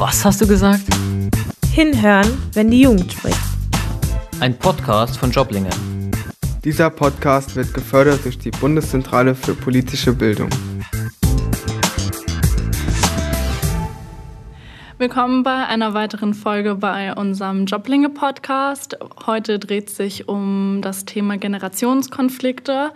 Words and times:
Was 0.00 0.24
hast 0.24 0.40
du 0.40 0.46
gesagt? 0.46 0.84
Hinhören, 1.74 2.26
wenn 2.54 2.70
die 2.70 2.80
Jugend 2.80 3.12
spricht. 3.12 3.36
Ein 4.40 4.58
Podcast 4.58 5.18
von 5.18 5.30
Joblinge. 5.30 5.68
Dieser 6.64 6.88
Podcast 6.88 7.54
wird 7.54 7.74
gefördert 7.74 8.24
durch 8.24 8.38
die 8.38 8.50
Bundeszentrale 8.50 9.34
für 9.34 9.52
politische 9.52 10.14
Bildung. 10.14 10.48
Willkommen 14.96 15.42
bei 15.42 15.66
einer 15.66 15.92
weiteren 15.92 16.32
Folge 16.32 16.76
bei 16.76 17.12
unserem 17.12 17.66
Joblinge 17.66 18.08
Podcast. 18.08 18.96
Heute 19.26 19.58
dreht 19.58 19.90
sich 19.90 20.28
um 20.28 20.78
das 20.80 21.04
Thema 21.04 21.36
Generationskonflikte. 21.36 22.92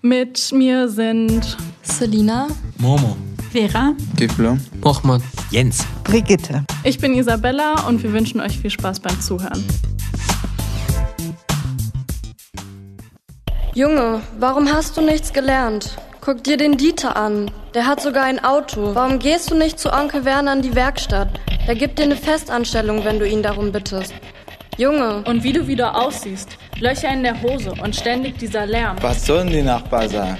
Mit 0.00 0.52
mir 0.52 0.88
sind 0.88 1.58
Selina, 1.82 2.48
Momo, 2.78 3.14
Vera, 3.54 3.94
Giflo, 4.16 4.58
Mochmann, 4.82 5.22
Jens, 5.52 5.86
Brigitte. 6.02 6.64
Ich 6.82 6.98
bin 6.98 7.14
Isabella 7.14 7.86
und 7.86 8.02
wir 8.02 8.12
wünschen 8.12 8.40
euch 8.40 8.58
viel 8.58 8.70
Spaß 8.70 8.98
beim 8.98 9.20
Zuhören. 9.20 9.64
Junge, 13.72 14.22
warum 14.40 14.72
hast 14.72 14.96
du 14.96 15.02
nichts 15.02 15.32
gelernt? 15.32 15.96
Guck 16.20 16.42
dir 16.42 16.56
den 16.56 16.76
Dieter 16.76 17.16
an. 17.16 17.48
Der 17.74 17.86
hat 17.86 18.02
sogar 18.02 18.24
ein 18.24 18.42
Auto. 18.42 18.92
Warum 18.96 19.20
gehst 19.20 19.52
du 19.52 19.54
nicht 19.54 19.78
zu 19.78 19.92
Onkel 19.92 20.24
Werner 20.24 20.54
in 20.54 20.62
die 20.62 20.74
Werkstatt? 20.74 21.28
Der 21.68 21.76
gibt 21.76 22.00
dir 22.00 22.06
eine 22.06 22.16
Festanstellung, 22.16 23.04
wenn 23.04 23.20
du 23.20 23.28
ihn 23.28 23.44
darum 23.44 23.70
bittest. 23.70 24.14
Junge. 24.78 25.22
Und 25.28 25.44
wie 25.44 25.52
du 25.52 25.68
wieder 25.68 25.96
aussiehst. 25.96 26.48
Löcher 26.80 27.12
in 27.12 27.22
der 27.22 27.40
Hose 27.40 27.72
und 27.80 27.94
ständig 27.94 28.36
dieser 28.36 28.66
Lärm. 28.66 28.96
Was 29.00 29.24
sollen 29.24 29.46
die 29.46 29.62
Nachbarn 29.62 30.08
sagen? 30.08 30.38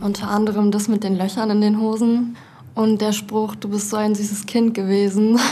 Unter 0.00 0.30
anderem 0.30 0.70
das 0.70 0.88
mit 0.88 1.04
den 1.04 1.16
Löchern 1.16 1.50
in 1.50 1.60
den 1.60 1.78
Hosen 1.78 2.36
und 2.74 3.00
der 3.02 3.12
Spruch, 3.12 3.54
du 3.54 3.68
bist 3.68 3.90
so 3.90 3.96
ein 3.96 4.14
süßes 4.14 4.46
Kind 4.46 4.74
gewesen. 4.74 5.38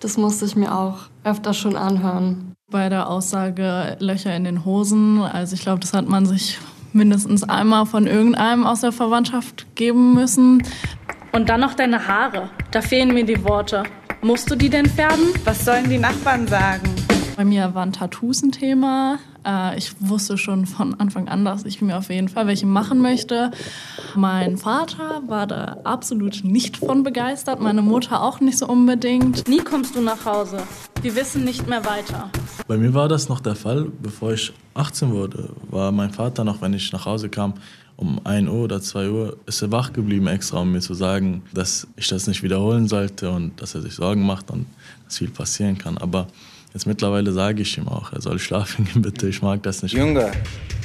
Das 0.00 0.16
musste 0.16 0.44
ich 0.44 0.54
mir 0.54 0.72
auch 0.72 1.08
öfter 1.24 1.52
schon 1.52 1.74
anhören. 1.74 2.52
Bei 2.70 2.88
der 2.88 3.10
Aussage 3.10 3.96
Löcher 3.98 4.36
in 4.36 4.44
den 4.44 4.64
Hosen, 4.64 5.20
also 5.20 5.56
ich 5.56 5.62
glaube, 5.62 5.80
das 5.80 5.92
hat 5.92 6.08
man 6.08 6.24
sich 6.24 6.60
mindestens 6.92 7.42
einmal 7.42 7.84
von 7.84 8.06
irgendeinem 8.06 8.64
aus 8.64 8.82
der 8.82 8.92
Verwandtschaft 8.92 9.66
geben 9.74 10.14
müssen. 10.14 10.62
Und 11.32 11.48
dann 11.48 11.60
noch 11.60 11.74
deine 11.74 12.06
Haare. 12.06 12.48
Da 12.70 12.80
fehlen 12.80 13.12
mir 13.12 13.24
die 13.24 13.42
Worte. 13.42 13.82
Musst 14.22 14.48
du 14.48 14.54
die 14.54 14.70
denn 14.70 14.86
färben? 14.86 15.34
Was 15.44 15.64
sollen 15.64 15.90
die 15.90 15.98
Nachbarn 15.98 16.46
sagen? 16.46 16.88
Bei 17.36 17.44
mir 17.44 17.74
waren 17.74 17.92
Tattoos 17.92 18.44
ein 18.44 18.52
Thema. 18.52 19.18
Äh, 19.48 19.78
ich 19.78 19.92
wusste 20.00 20.36
schon 20.36 20.66
von 20.66 20.94
Anfang 21.00 21.28
an, 21.28 21.44
dass 21.44 21.64
ich 21.64 21.80
mir 21.80 21.96
auf 21.96 22.10
jeden 22.10 22.28
Fall 22.28 22.46
welche 22.46 22.66
machen 22.66 23.00
möchte. 23.00 23.50
Mein 24.14 24.58
Vater 24.58 25.22
war 25.26 25.46
da 25.46 25.78
absolut 25.84 26.44
nicht 26.44 26.76
von 26.76 27.02
begeistert, 27.02 27.60
meine 27.60 27.82
Mutter 27.82 28.22
auch 28.22 28.40
nicht 28.40 28.58
so 28.58 28.66
unbedingt. 28.66 29.48
Nie 29.48 29.60
kommst 29.60 29.96
du 29.96 30.02
nach 30.02 30.24
Hause. 30.24 30.58
Wir 31.00 31.14
wissen 31.16 31.44
nicht 31.44 31.66
mehr 31.66 31.84
weiter. 31.84 32.30
Bei 32.66 32.76
mir 32.76 32.92
war 32.92 33.08
das 33.08 33.28
noch 33.28 33.40
der 33.40 33.54
Fall, 33.54 33.86
bevor 34.02 34.32
ich 34.32 34.52
18 34.74 35.12
wurde, 35.12 35.50
war 35.70 35.92
mein 35.92 36.10
Vater 36.10 36.44
noch, 36.44 36.60
wenn 36.60 36.74
ich 36.74 36.92
nach 36.92 37.06
Hause 37.06 37.28
kam, 37.28 37.54
um 37.96 38.20
1 38.24 38.48
Uhr 38.48 38.64
oder 38.64 38.80
2 38.80 39.10
Uhr, 39.10 39.36
ist 39.46 39.62
er 39.62 39.72
wach 39.72 39.92
geblieben 39.92 40.26
extra, 40.28 40.58
um 40.60 40.72
mir 40.72 40.80
zu 40.80 40.94
sagen, 40.94 41.42
dass 41.52 41.86
ich 41.96 42.08
das 42.08 42.26
nicht 42.26 42.42
wiederholen 42.42 42.86
sollte 42.86 43.30
und 43.30 43.60
dass 43.60 43.74
er 43.74 43.82
sich 43.82 43.94
Sorgen 43.94 44.24
macht 44.24 44.50
und 44.50 44.66
dass 45.04 45.18
viel 45.18 45.30
passieren 45.30 45.78
kann. 45.78 45.98
Aber 45.98 46.28
Jetzt 46.78 46.86
mittlerweile 46.86 47.32
sage 47.32 47.62
ich 47.62 47.76
ihm 47.76 47.88
auch, 47.88 48.12
er 48.12 48.20
soll 48.20 48.38
schlafen 48.38 48.84
gehen, 48.84 49.02
bitte. 49.02 49.26
Ich 49.26 49.42
mag 49.42 49.60
das 49.64 49.82
nicht. 49.82 49.96
Junge, 49.96 50.30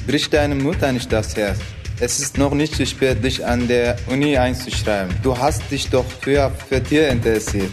brich 0.08 0.28
deine 0.28 0.56
Mutter 0.56 0.92
nicht 0.92 1.14
das 1.14 1.36
Herz. 1.36 1.60
Es 2.00 2.20
ist 2.20 2.40
noch 2.40 2.56
nicht 2.56 2.74
zu 2.74 2.84
spät, 2.88 3.24
dich 3.24 3.46
an 3.46 3.68
der 3.68 3.96
Uni 4.08 4.36
einzuschreiben. 4.36 5.16
Du 5.22 5.38
hast 5.38 5.70
dich 5.70 5.92
doch 5.92 6.04
früher 6.04 6.50
für 6.50 6.82
Tier 6.82 7.10
interessiert. 7.10 7.70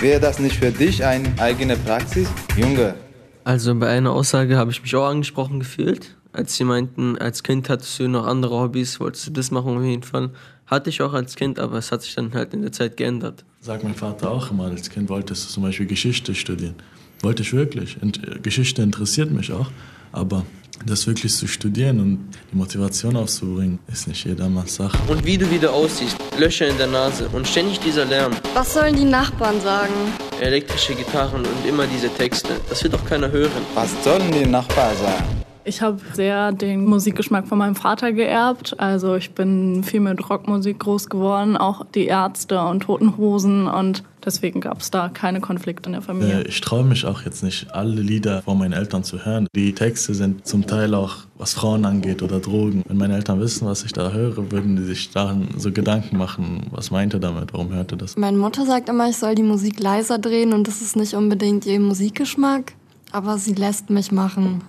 Wäre 0.00 0.18
das 0.18 0.40
nicht 0.40 0.56
für 0.56 0.72
dich 0.72 1.04
eine 1.04 1.32
eigene 1.38 1.76
Praxis? 1.76 2.26
Junge. 2.56 2.96
Also 3.44 3.72
bei 3.76 3.86
einer 3.86 4.10
Aussage 4.10 4.56
habe 4.56 4.72
ich 4.72 4.82
mich 4.82 4.96
auch 4.96 5.06
angesprochen 5.06 5.60
gefühlt. 5.60 6.16
Als 6.32 6.56
sie 6.56 6.64
meinten, 6.64 7.18
als 7.18 7.44
Kind 7.44 7.68
hattest 7.68 8.00
du 8.00 8.08
noch 8.08 8.26
andere 8.26 8.58
Hobbys, 8.58 8.98
wolltest 8.98 9.28
du 9.28 9.30
das 9.30 9.52
machen 9.52 9.78
auf 9.78 9.84
jeden 9.84 10.02
Fall. 10.02 10.30
Hatte 10.66 10.90
ich 10.90 11.02
auch 11.02 11.12
als 11.12 11.36
Kind, 11.36 11.60
aber 11.60 11.78
es 11.78 11.92
hat 11.92 12.02
sich 12.02 12.16
dann 12.16 12.34
halt 12.34 12.52
in 12.52 12.62
der 12.62 12.72
Zeit 12.72 12.96
geändert. 12.96 13.44
Sagt 13.60 13.84
mein 13.84 13.94
Vater 13.94 14.28
auch 14.28 14.50
immer, 14.50 14.64
als 14.64 14.90
Kind 14.90 15.08
wolltest 15.08 15.44
du 15.44 15.52
zum 15.52 15.62
Beispiel 15.62 15.86
Geschichte 15.86 16.34
studieren. 16.34 16.74
Wollte 17.22 17.42
ich 17.42 17.52
wirklich. 17.52 17.96
Und 18.00 18.42
Geschichte 18.42 18.82
interessiert 18.82 19.30
mich 19.30 19.52
auch. 19.52 19.70
Aber 20.12 20.44
das 20.86 21.06
wirklich 21.06 21.34
zu 21.34 21.46
studieren 21.46 22.00
und 22.00 22.28
die 22.52 22.56
Motivation 22.56 23.16
aufzubringen, 23.16 23.78
ist 23.92 24.08
nicht 24.08 24.24
jedermanns 24.24 24.76
Sache. 24.76 24.98
Und 25.08 25.24
wie 25.26 25.36
du 25.36 25.50
wieder 25.50 25.72
aussiehst, 25.72 26.16
Löcher 26.38 26.68
in 26.68 26.78
der 26.78 26.86
Nase 26.86 27.28
und 27.32 27.46
ständig 27.46 27.80
dieser 27.80 28.06
Lärm. 28.06 28.32
Was 28.54 28.74
sollen 28.74 28.96
die 28.96 29.04
Nachbarn 29.04 29.60
sagen? 29.60 29.92
Elektrische 30.40 30.94
Gitarren 30.94 31.44
und 31.44 31.66
immer 31.68 31.86
diese 31.86 32.08
Texte. 32.08 32.48
Das 32.68 32.82
wird 32.82 32.94
doch 32.94 33.04
keiner 33.04 33.30
hören. 33.30 33.50
Was 33.74 33.90
sollen 34.02 34.32
die 34.32 34.46
Nachbarn 34.46 34.96
sagen? 34.96 35.39
Ich 35.64 35.82
habe 35.82 35.98
sehr 36.14 36.52
den 36.52 36.86
Musikgeschmack 36.86 37.46
von 37.46 37.58
meinem 37.58 37.74
Vater 37.74 38.12
geerbt. 38.12 38.78
Also 38.78 39.14
ich 39.16 39.32
bin 39.32 39.84
viel 39.84 40.00
mit 40.00 40.30
Rockmusik 40.30 40.78
groß 40.78 41.08
geworden, 41.08 41.56
auch 41.56 41.84
die 41.94 42.06
Ärzte 42.06 42.60
und 42.62 42.84
Toten 42.84 43.16
Hosen 43.18 43.66
und 43.66 44.02
deswegen 44.24 44.60
gab 44.60 44.80
es 44.80 44.90
da 44.90 45.08
keine 45.08 45.40
Konflikte 45.40 45.88
in 45.88 45.92
der 45.92 46.02
Familie. 46.02 46.44
Ich 46.44 46.60
traue 46.60 46.84
mich 46.84 47.04
auch 47.04 47.22
jetzt 47.22 47.42
nicht, 47.42 47.72
alle 47.74 48.00
Lieder 48.00 48.42
von 48.42 48.58
meinen 48.58 48.72
Eltern 48.72 49.04
zu 49.04 49.24
hören. 49.24 49.46
Die 49.54 49.74
Texte 49.74 50.14
sind 50.14 50.46
zum 50.46 50.66
Teil 50.66 50.94
auch, 50.94 51.16
was 51.36 51.52
Frauen 51.52 51.84
angeht 51.84 52.22
oder 52.22 52.40
Drogen. 52.40 52.82
Wenn 52.86 52.96
meine 52.96 53.14
Eltern 53.14 53.38
wissen, 53.40 53.66
was 53.66 53.84
ich 53.84 53.92
da 53.92 54.12
höre, 54.12 54.50
würden 54.50 54.76
die 54.76 54.84
sich 54.84 55.10
daran 55.10 55.48
so 55.58 55.72
Gedanken 55.72 56.16
machen, 56.16 56.68
was 56.70 56.90
meint 56.90 57.12
er 57.12 57.20
damit, 57.20 57.52
warum 57.52 57.70
hört 57.70 57.92
er 57.92 57.98
das? 57.98 58.16
Meine 58.16 58.38
Mutter 58.38 58.64
sagt 58.64 58.88
immer, 58.88 59.10
ich 59.10 59.16
soll 59.16 59.34
die 59.34 59.42
Musik 59.42 59.78
leiser 59.78 60.18
drehen 60.18 60.54
und 60.54 60.66
das 60.68 60.80
ist 60.80 60.96
nicht 60.96 61.14
unbedingt 61.14 61.66
ihr 61.66 61.80
Musikgeschmack, 61.80 62.72
aber 63.12 63.36
sie 63.36 63.54
lässt 63.54 63.90
mich 63.90 64.10
machen. 64.10 64.62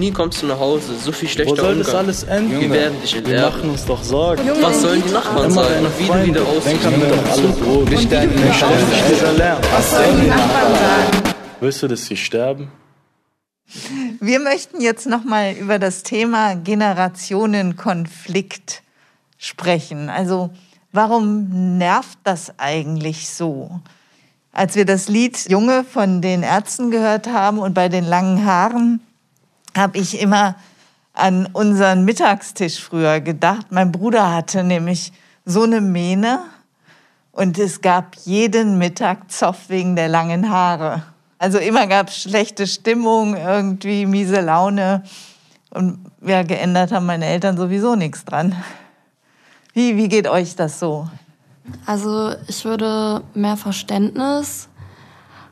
Nie 0.00 0.10
kommst 0.12 0.40
du 0.40 0.46
nach 0.46 0.58
Hause, 0.58 0.94
so 0.98 1.12
viel 1.12 1.28
schlechter 1.28 1.52
Wo 1.52 1.56
soll 1.56 1.72
Umgang. 1.74 1.84
das 1.86 1.94
alles 1.94 2.22
enden? 2.22 2.58
Wir 2.58 2.70
werden 2.70 2.98
dich 3.02 3.14
Wir 3.16 3.22
erlernen. 3.22 3.50
machen 3.58 3.68
uns 3.70 3.84
doch 3.84 4.02
Sorgen. 4.02 4.46
Junge, 4.46 4.62
Was 4.62 4.80
sollen 4.80 5.02
die 5.06 5.12
Nachbarn 5.12 5.44
an. 5.44 5.50
sagen? 5.50 5.86
Wie 5.98 6.06
du 6.06 6.24
wieder 6.24 6.40
aussiehst. 6.42 6.90
Wir 6.90 7.06
doch 7.08 7.30
alle 7.30 7.48
Drogen. 7.48 7.84
Brich 7.84 8.08
deine 8.08 8.32
Lärm. 8.32 9.58
Was 9.70 9.90
sollen 9.90 10.20
die 10.22 10.26
Nachbarn 10.28 10.74
sagen? 10.74 11.34
Willst 11.60 11.82
du, 11.82 11.88
dass 11.88 12.06
sie 12.06 12.16
sterben? 12.16 12.72
Wir 14.20 14.40
möchten 14.40 14.80
jetzt 14.80 15.06
nochmal 15.06 15.52
über 15.52 15.78
das 15.78 16.02
Thema 16.02 16.54
Generationenkonflikt 16.56 18.82
sprechen. 19.36 20.08
Also 20.08 20.48
warum 20.92 21.76
nervt 21.76 22.18
das 22.24 22.54
eigentlich 22.58 23.28
so? 23.28 23.80
Als 24.50 24.76
wir 24.76 24.86
das 24.86 25.08
Lied 25.08 25.50
Junge 25.50 25.84
von 25.84 26.22
den 26.22 26.42
Ärzten 26.42 26.90
gehört 26.90 27.26
haben 27.26 27.58
und 27.58 27.74
bei 27.74 27.90
den 27.90 28.06
langen 28.06 28.46
Haaren, 28.46 29.00
habe 29.76 29.98
ich 29.98 30.20
immer 30.20 30.56
an 31.12 31.46
unseren 31.52 32.04
Mittagstisch 32.04 32.80
früher 32.80 33.20
gedacht. 33.20 33.66
Mein 33.70 33.92
Bruder 33.92 34.32
hatte 34.32 34.64
nämlich 34.64 35.12
so 35.44 35.62
eine 35.62 35.80
Mähne 35.80 36.40
und 37.32 37.58
es 37.58 37.80
gab 37.80 38.16
jeden 38.24 38.78
Mittag 38.78 39.30
Zoff 39.30 39.68
wegen 39.68 39.96
der 39.96 40.08
langen 40.08 40.50
Haare. 40.50 41.02
Also 41.38 41.58
immer 41.58 41.86
gab 41.86 42.08
es 42.08 42.22
schlechte 42.22 42.66
Stimmung, 42.66 43.36
irgendwie 43.36 44.04
miese 44.06 44.40
Laune. 44.40 45.02
Und 45.70 45.98
ja, 46.20 46.42
geändert 46.42 46.92
haben 46.92 47.06
meine 47.06 47.26
Eltern 47.26 47.56
sowieso 47.56 47.94
nichts 47.94 48.24
dran. 48.24 48.54
Wie, 49.72 49.96
wie 49.96 50.08
geht 50.08 50.28
euch 50.28 50.56
das 50.56 50.80
so? 50.80 51.08
Also 51.86 52.34
ich 52.48 52.64
würde 52.64 53.22
mehr 53.34 53.56
Verständnis 53.56 54.68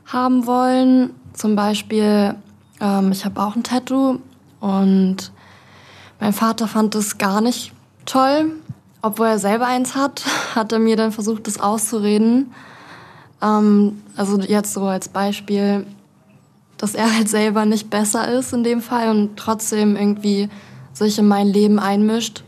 haben 0.05 0.45
wollen. 0.45 1.15
Zum 1.33 1.55
Beispiel, 1.55 2.35
ähm, 2.79 3.11
ich 3.11 3.25
habe 3.25 3.41
auch 3.41 3.55
ein 3.55 3.63
Tattoo 3.63 4.19
und 4.59 5.31
mein 6.19 6.33
Vater 6.33 6.67
fand 6.67 6.95
es 6.95 7.17
gar 7.17 7.41
nicht 7.41 7.73
toll. 8.05 8.51
Obwohl 9.01 9.27
er 9.27 9.39
selber 9.39 9.67
eins 9.67 9.95
hat, 9.95 10.23
hat 10.55 10.71
er 10.71 10.79
mir 10.79 10.95
dann 10.95 11.11
versucht, 11.11 11.47
das 11.47 11.59
auszureden. 11.59 12.53
Ähm, 13.41 14.01
also 14.15 14.39
jetzt 14.39 14.73
so 14.73 14.83
als 14.83 15.09
Beispiel, 15.09 15.85
dass 16.77 16.95
er 16.95 17.13
halt 17.13 17.29
selber 17.29 17.65
nicht 17.65 17.89
besser 17.89 18.31
ist 18.31 18.53
in 18.53 18.63
dem 18.63 18.81
Fall 18.81 19.09
und 19.09 19.37
trotzdem 19.37 19.95
irgendwie 19.95 20.49
sich 20.93 21.17
in 21.19 21.27
mein 21.27 21.47
Leben 21.47 21.79
einmischt. 21.79 22.43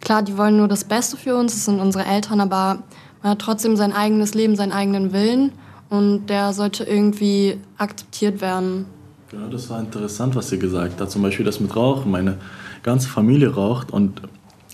Klar, 0.00 0.22
die 0.22 0.36
wollen 0.36 0.56
nur 0.56 0.68
das 0.68 0.84
Beste 0.84 1.16
für 1.16 1.36
uns, 1.36 1.54
das 1.54 1.64
sind 1.64 1.78
unsere 1.80 2.04
Eltern, 2.04 2.40
aber 2.40 2.82
man 3.22 3.32
hat 3.32 3.38
trotzdem 3.38 3.76
sein 3.76 3.92
eigenes 3.92 4.34
Leben, 4.34 4.56
seinen 4.56 4.72
eigenen 4.72 5.12
Willen 5.12 5.52
und 5.90 6.26
der 6.26 6.52
sollte 6.52 6.82
irgendwie 6.82 7.60
akzeptiert 7.78 8.40
werden. 8.40 8.86
Genau, 9.32 9.48
das 9.48 9.70
war 9.70 9.80
interessant, 9.80 10.36
was 10.36 10.50
sie 10.50 10.58
gesagt 10.58 11.00
hat. 11.00 11.10
Zum 11.10 11.22
Beispiel 11.22 11.46
das 11.46 11.58
mit 11.58 11.74
Rauchen. 11.74 12.10
Meine 12.10 12.36
ganze 12.82 13.08
Familie 13.08 13.48
raucht 13.48 13.90
und 13.90 14.20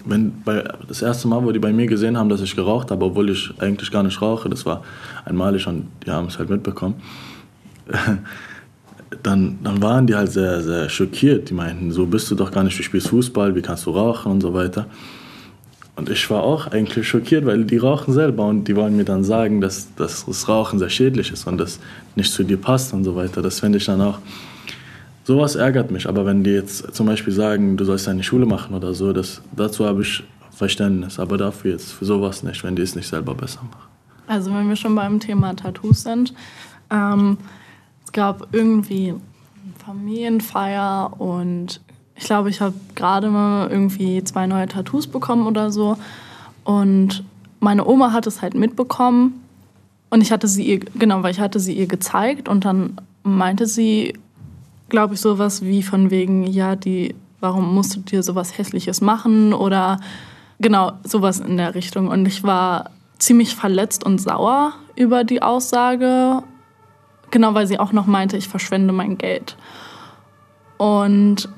wenn 0.04 0.42
bei, 0.42 0.64
das 0.88 1.00
erste 1.00 1.28
Mal, 1.28 1.44
wo 1.44 1.52
die 1.52 1.60
bei 1.60 1.72
mir 1.72 1.86
gesehen 1.86 2.18
haben, 2.18 2.28
dass 2.28 2.40
ich 2.40 2.56
geraucht 2.56 2.90
habe, 2.90 3.04
obwohl 3.04 3.30
ich 3.30 3.52
eigentlich 3.58 3.90
gar 3.92 4.02
nicht 4.02 4.20
rauche, 4.20 4.48
das 4.48 4.66
war 4.66 4.82
einmalig 5.24 5.66
und 5.68 5.86
die 6.04 6.10
haben 6.10 6.26
es 6.26 6.38
halt 6.40 6.50
mitbekommen, 6.50 6.96
dann, 9.22 9.58
dann 9.62 9.80
waren 9.80 10.08
die 10.08 10.16
halt 10.16 10.32
sehr, 10.32 10.60
sehr 10.60 10.88
schockiert. 10.88 11.50
Die 11.50 11.54
meinten, 11.54 11.92
so 11.92 12.06
bist 12.06 12.28
du 12.28 12.34
doch 12.34 12.50
gar 12.50 12.64
nicht, 12.64 12.76
du 12.76 12.82
spielst 12.82 13.08
Fußball, 13.08 13.54
wie 13.54 13.62
kannst 13.62 13.86
du 13.86 13.90
rauchen 13.90 14.32
und 14.32 14.40
so 14.40 14.54
weiter. 14.54 14.86
Und 15.98 16.08
ich 16.10 16.30
war 16.30 16.44
auch 16.44 16.68
eigentlich 16.68 17.08
schockiert, 17.08 17.44
weil 17.44 17.64
die 17.64 17.76
rauchen 17.76 18.14
selber 18.14 18.46
und 18.46 18.68
die 18.68 18.76
wollen 18.76 18.96
mir 18.96 19.04
dann 19.04 19.24
sagen, 19.24 19.60
dass, 19.60 19.92
dass 19.96 20.24
das 20.26 20.48
Rauchen 20.48 20.78
sehr 20.78 20.90
schädlich 20.90 21.32
ist 21.32 21.44
und 21.48 21.58
das 21.58 21.80
nicht 22.14 22.32
zu 22.32 22.44
dir 22.44 22.56
passt 22.56 22.92
und 22.92 23.02
so 23.02 23.16
weiter. 23.16 23.42
Das 23.42 23.58
finde 23.58 23.78
ich 23.78 23.84
dann 23.84 24.00
auch, 24.00 24.20
sowas 25.24 25.56
ärgert 25.56 25.90
mich. 25.90 26.08
Aber 26.08 26.24
wenn 26.24 26.44
die 26.44 26.52
jetzt 26.52 26.94
zum 26.94 27.06
Beispiel 27.06 27.32
sagen, 27.32 27.76
du 27.76 27.84
sollst 27.84 28.06
eine 28.06 28.22
Schule 28.22 28.46
machen 28.46 28.76
oder 28.76 28.94
so, 28.94 29.12
das, 29.12 29.42
dazu 29.56 29.86
habe 29.86 30.02
ich 30.02 30.22
Verständnis. 30.52 31.18
Aber 31.18 31.36
dafür 31.36 31.72
jetzt, 31.72 31.90
für 31.90 32.04
sowas 32.04 32.44
nicht, 32.44 32.62
wenn 32.62 32.76
die 32.76 32.82
es 32.82 32.94
nicht 32.94 33.08
selber 33.08 33.34
besser 33.34 33.62
machen. 33.64 33.88
Also 34.28 34.54
wenn 34.54 34.68
wir 34.68 34.76
schon 34.76 34.94
beim 34.94 35.18
Thema 35.18 35.56
Tattoos 35.56 36.04
sind, 36.04 36.32
ähm, 36.90 37.38
es 38.04 38.12
gab 38.12 38.46
irgendwie 38.52 39.14
Familienfeier 39.84 41.20
und 41.20 41.80
ich 42.18 42.24
glaube, 42.24 42.50
ich 42.50 42.60
habe 42.60 42.74
gerade 42.96 43.30
mal 43.30 43.70
irgendwie 43.70 44.22
zwei 44.24 44.48
neue 44.48 44.66
Tattoos 44.66 45.06
bekommen 45.06 45.46
oder 45.46 45.70
so. 45.70 45.96
Und 46.64 47.22
meine 47.60 47.86
Oma 47.86 48.12
hat 48.12 48.26
es 48.26 48.42
halt 48.42 48.54
mitbekommen 48.54 49.40
und 50.10 50.20
ich 50.20 50.32
hatte 50.32 50.48
sie 50.48 50.64
ihr, 50.64 50.80
genau, 50.80 51.22
weil 51.22 51.30
ich 51.30 51.38
hatte 51.38 51.60
sie 51.60 51.74
ihr 51.74 51.86
gezeigt 51.86 52.48
und 52.48 52.64
dann 52.64 53.00
meinte 53.22 53.66
sie, 53.66 54.18
glaube 54.88 55.14
ich, 55.14 55.20
sowas 55.20 55.62
wie 55.62 55.82
von 55.82 56.10
wegen, 56.10 56.44
ja, 56.44 56.74
die, 56.74 57.14
warum 57.40 57.72
musst 57.72 57.94
du 57.94 58.00
dir 58.00 58.24
sowas 58.24 58.58
Hässliches 58.58 59.00
machen 59.00 59.54
oder 59.54 60.00
genau, 60.58 60.92
sowas 61.04 61.38
in 61.38 61.56
der 61.56 61.76
Richtung. 61.76 62.08
Und 62.08 62.26
ich 62.26 62.42
war 62.42 62.90
ziemlich 63.18 63.54
verletzt 63.54 64.04
und 64.04 64.20
sauer 64.20 64.72
über 64.96 65.22
die 65.22 65.40
Aussage, 65.40 66.42
genau, 67.30 67.54
weil 67.54 67.68
sie 67.68 67.78
auch 67.78 67.92
noch 67.92 68.06
meinte, 68.06 68.36
ich 68.36 68.48
verschwende 68.48 68.92
mein 68.92 69.18
Geld. 69.18 69.56
Und 70.78 71.48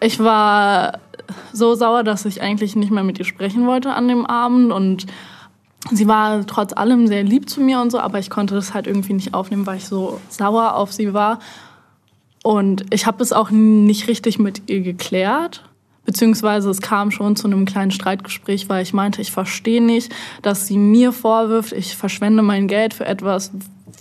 ich 0.00 0.18
war 0.18 0.98
so 1.52 1.74
sauer, 1.74 2.04
dass 2.04 2.24
ich 2.24 2.42
eigentlich 2.42 2.76
nicht 2.76 2.90
mehr 2.90 3.04
mit 3.04 3.18
ihr 3.18 3.24
sprechen 3.24 3.66
wollte 3.66 3.94
an 3.94 4.08
dem 4.08 4.26
Abend 4.26 4.72
und 4.72 5.06
sie 5.90 6.08
war 6.08 6.46
trotz 6.46 6.72
allem 6.72 7.06
sehr 7.06 7.22
lieb 7.22 7.48
zu 7.48 7.60
mir 7.60 7.80
und 7.80 7.90
so, 7.90 7.98
aber 7.98 8.18
ich 8.18 8.30
konnte 8.30 8.54
das 8.54 8.74
halt 8.74 8.86
irgendwie 8.86 9.14
nicht 9.14 9.34
aufnehmen, 9.34 9.66
weil 9.66 9.78
ich 9.78 9.86
so 9.86 10.20
sauer 10.28 10.74
auf 10.74 10.92
sie 10.92 11.14
war. 11.14 11.38
Und 12.42 12.84
ich 12.92 13.06
habe 13.06 13.22
es 13.22 13.32
auch 13.32 13.50
nicht 13.50 14.08
richtig 14.08 14.38
mit 14.38 14.68
ihr 14.68 14.82
geklärt. 14.82 15.64
Beziehungsweise 16.04 16.68
es 16.68 16.82
kam 16.82 17.10
schon 17.10 17.34
zu 17.34 17.46
einem 17.46 17.64
kleinen 17.64 17.90
Streitgespräch, 17.90 18.68
weil 18.68 18.82
ich 18.82 18.92
meinte, 18.92 19.22
ich 19.22 19.32
verstehe 19.32 19.82
nicht, 19.82 20.14
dass 20.42 20.66
sie 20.66 20.76
mir 20.76 21.12
vorwirft, 21.12 21.72
ich 21.72 21.96
verschwende 21.96 22.42
mein 22.42 22.68
Geld 22.68 22.92
für 22.92 23.06
etwas, 23.06 23.52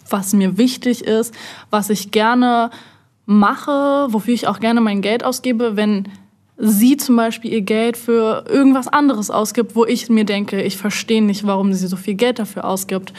was 0.10 0.34
mir 0.34 0.58
wichtig 0.58 1.06
ist, 1.06 1.34
was 1.70 1.90
ich 1.90 2.12
gerne 2.12 2.72
mache, 3.26 4.08
wofür 4.10 4.34
ich 4.34 4.48
auch 4.48 4.60
gerne 4.60 4.82
mein 4.82 5.02
Geld 5.02 5.24
ausgebe, 5.24 5.76
wenn 5.76 6.10
sie 6.58 6.98
zum 6.98 7.16
Beispiel 7.16 7.52
ihr 7.52 7.62
Geld 7.62 7.98
für 7.98 8.46
irgendwas 8.48 8.88
anderes 8.88 9.32
ausgibt, 9.32 9.76
wo 9.76 9.86
ich 9.86 10.10
mir 10.10 10.26
denke, 10.26 10.62
ich 10.62 10.78
verstehe 10.78 11.24
nicht, 11.24 11.46
warum 11.46 11.74
sie 11.74 11.88
so 11.88 11.96
viel 11.96 12.16
Geld 12.16 12.40
dafür 12.40 12.66
ausgibt. 12.66 13.14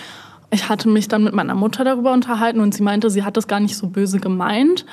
Ich 0.51 0.69
hatte 0.69 0.89
mich 0.89 1.09
dann 1.09 1.25
mit 1.25 1.35
meiner 1.35 1.55
Mutter 1.55 1.85
darüber 1.85 2.13
unterhalten 2.13 2.61
und 2.61 2.75
sie 2.75 2.83
meinte, 2.83 3.11
sie 3.11 3.25
hat 3.25 3.37
das 3.37 3.49
gar 3.49 3.61
nicht 3.61 3.77
so 3.77 3.89
böse 3.89 4.21
gemeint. 4.21 4.87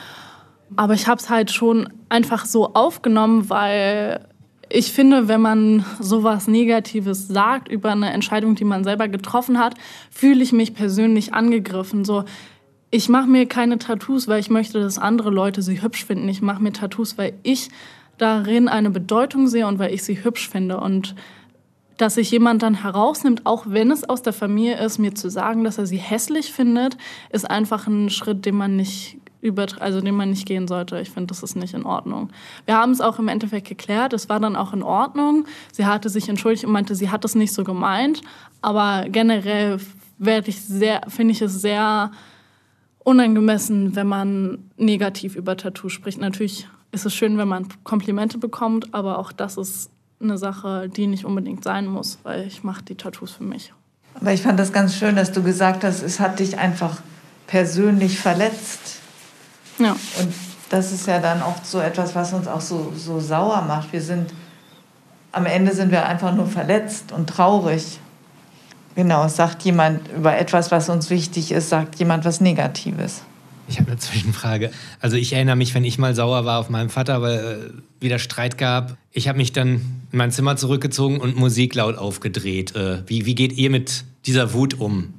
Aber 0.76 0.94
ich 0.94 1.08
habe 1.08 1.20
es 1.20 1.30
halt 1.30 1.52
schon 1.52 1.90
einfach 2.10 2.46
so 2.46 2.74
aufgenommen, 2.74 3.50
weil 3.50 4.26
ich 4.70 4.92
finde, 4.92 5.28
wenn 5.28 5.42
man 5.42 5.86
sowas 6.00 6.48
Negatives 6.48 7.28
sagt 7.28 7.68
über 7.68 7.92
eine 7.92 8.12
Entscheidung, 8.12 8.56
die 8.56 8.64
man 8.64 8.84
selber 8.84 9.08
getroffen 9.08 9.60
hat, 9.60 9.76
fühle 10.10 10.42
ich 10.42 10.54
mich 10.54 10.74
persönlich 10.74 11.34
angegriffen. 11.34 12.06
So, 12.06 12.24
ich 12.92 13.08
mache 13.08 13.28
mir 13.28 13.48
keine 13.48 13.80
Tattoos, 13.80 14.28
weil 14.28 14.42
ich 14.42 14.50
möchte, 14.50 14.82
dass 14.82 14.98
andere 14.98 15.30
Leute 15.30 15.62
sie 15.62 15.82
hübsch 15.82 16.06
finden. 16.06 16.28
Ich 16.28 16.42
mache 16.42 16.62
mir 16.62 16.74
Tattoos, 16.74 17.18
weil 17.18 17.34
ich 17.42 17.70
darin 18.18 18.68
eine 18.68 18.92
Bedeutung 18.92 19.48
sehe 19.48 19.66
und 19.66 19.80
weil 19.80 19.94
ich 19.94 20.04
sie 20.04 20.24
hübsch 20.24 20.50
finde. 20.50 20.80
Und 20.80 21.16
dass 21.98 22.16
sich 22.16 22.30
jemand 22.32 22.64
dann 22.64 22.76
herausnimmt, 22.76 23.46
auch 23.46 23.66
wenn 23.68 23.92
es 23.92 24.08
aus 24.08 24.22
der 24.22 24.34
Familie 24.34 24.84
ist, 24.84 25.00
mir 25.00 25.16
zu 25.16 25.30
sagen, 25.30 25.64
dass 25.64 25.78
er 25.78 25.86
sie 25.86 25.98
hässlich 25.98 26.52
findet, 26.52 26.98
ist 27.30 27.50
einfach 27.50 27.88
ein 27.88 28.10
Schritt, 28.10 28.46
den 28.46 28.56
man 28.56 28.76
nicht 28.76 29.18
also 29.80 30.02
den 30.02 30.14
man 30.14 30.30
nicht 30.30 30.46
gehen 30.46 30.68
sollte. 30.68 31.00
Ich 31.00 31.10
finde, 31.10 31.28
das 31.28 31.42
ist 31.42 31.56
nicht 31.56 31.74
in 31.74 31.84
Ordnung. 31.84 32.30
Wir 32.66 32.78
haben 32.78 32.92
es 32.92 33.02
auch 33.02 33.18
im 33.18 33.28
Endeffekt 33.28 33.68
geklärt. 33.68 34.14
Es 34.14 34.30
war 34.30 34.40
dann 34.40 34.56
auch 34.56 34.72
in 34.72 34.84
Ordnung. 34.84 35.46
Sie 35.72 35.88
hatte 35.88 36.10
sich 36.10 36.30
entschuldigt 36.30 36.66
und 36.66 36.72
meinte, 36.72 36.94
sie 36.94 37.10
hat 37.10 37.26
es 37.26 37.34
nicht 37.34 37.52
so 37.52 37.64
gemeint. 37.64 38.22
Aber 38.62 39.06
generell 39.10 39.80
werde 40.20 40.50
ich 40.50 40.62
sehr, 40.62 41.02
finde 41.08 41.32
ich 41.32 41.42
es 41.42 41.60
sehr 41.60 42.12
unangemessen, 43.04 43.96
wenn 43.96 44.08
man 44.08 44.70
negativ 44.78 45.36
über 45.36 45.58
Tattoo 45.58 45.90
spricht. 45.90 46.20
Natürlich 46.20 46.68
ist 46.92 47.06
es 47.06 47.14
schön, 47.14 47.38
wenn 47.38 47.48
man 47.48 47.68
Komplimente 47.84 48.38
bekommt, 48.38 48.94
aber 48.94 49.18
auch 49.18 49.32
das 49.32 49.58
ist 49.58 49.90
eine 50.22 50.38
Sache, 50.38 50.90
die 50.90 51.08
nicht 51.08 51.26
unbedingt 51.26 51.64
sein 51.64 51.88
muss, 51.88 52.20
weil 52.24 52.46
ich 52.46 52.64
mache 52.64 52.84
die 52.84 52.96
Tattoos 52.96 53.32
für 53.32 53.44
mich. 53.44 53.74
Aber 54.14 54.34
ich 54.34 54.42
fand 54.42 54.60
das 54.60 54.72
ganz 54.72 54.96
schön, 54.96 55.16
dass 55.16 55.32
du 55.32 55.42
gesagt 55.42 55.84
hast, 55.84 56.04
es 56.04 56.20
hat 56.20 56.40
dich 56.40 56.58
einfach 56.58 57.02
persönlich 57.48 58.20
verletzt. 58.20 59.00
Ja. 59.80 59.94
Und 60.20 60.34
das 60.70 60.92
ist 60.92 61.08
ja 61.08 61.20
dann 61.20 61.42
oft 61.42 61.66
so 61.66 61.80
etwas, 61.80 62.14
was 62.14 62.34
uns 62.34 62.48
auch 62.48 62.62
so, 62.62 62.94
so 62.96 63.20
sauer 63.20 63.64
macht. 63.64 63.92
Wir 63.94 64.02
sind, 64.02 64.34
am 65.32 65.46
Ende 65.46 65.74
sind 65.74 65.92
wir 65.92 66.06
einfach 66.06 66.36
nur 66.36 66.46
verletzt 66.46 67.12
und 67.12 67.28
traurig. 67.28 68.00
Genau, 68.96 69.28
sagt 69.28 69.64
jemand 69.64 70.02
über 70.10 70.38
etwas, 70.38 70.72
was 70.72 70.90
uns 70.90 71.10
wichtig 71.10 71.52
ist, 71.52 71.70
sagt 71.70 71.96
jemand 71.96 72.26
was 72.26 72.42
Negatives. 72.42 73.22
Ich 73.68 73.80
habe 73.80 73.92
eine 73.92 74.00
Zwischenfrage. 74.00 74.72
Also 75.00 75.16
ich 75.16 75.32
erinnere 75.32 75.56
mich, 75.56 75.74
wenn 75.74 75.86
ich 75.86 75.98
mal 75.98 76.14
sauer 76.14 76.44
war 76.44 76.60
auf 76.60 76.70
meinen 76.70 76.90
Vater, 76.90 77.22
weil 77.22 77.40
äh, 77.40 78.04
wieder 78.04 78.20
Streit 78.20 78.58
gab. 78.58 78.98
Ich 79.12 79.30
habe 79.30 79.38
mich 79.38 79.54
dann 79.54 79.76
in 80.12 80.18
mein 80.18 80.32
Zimmer 80.32 80.58
zurückgezogen 80.58 81.22
und 81.22 81.38
Musik 81.38 81.76
laut 81.76 81.98
aufgedreht. 81.98 82.76
Äh, 82.76 83.04
wie, 83.08 83.26
wie 83.26 83.36
geht 83.36 83.54
ihr 83.54 83.70
mit 83.70 84.04
dieser 84.26 84.54
Wut 84.54 84.74
um? 84.74 85.14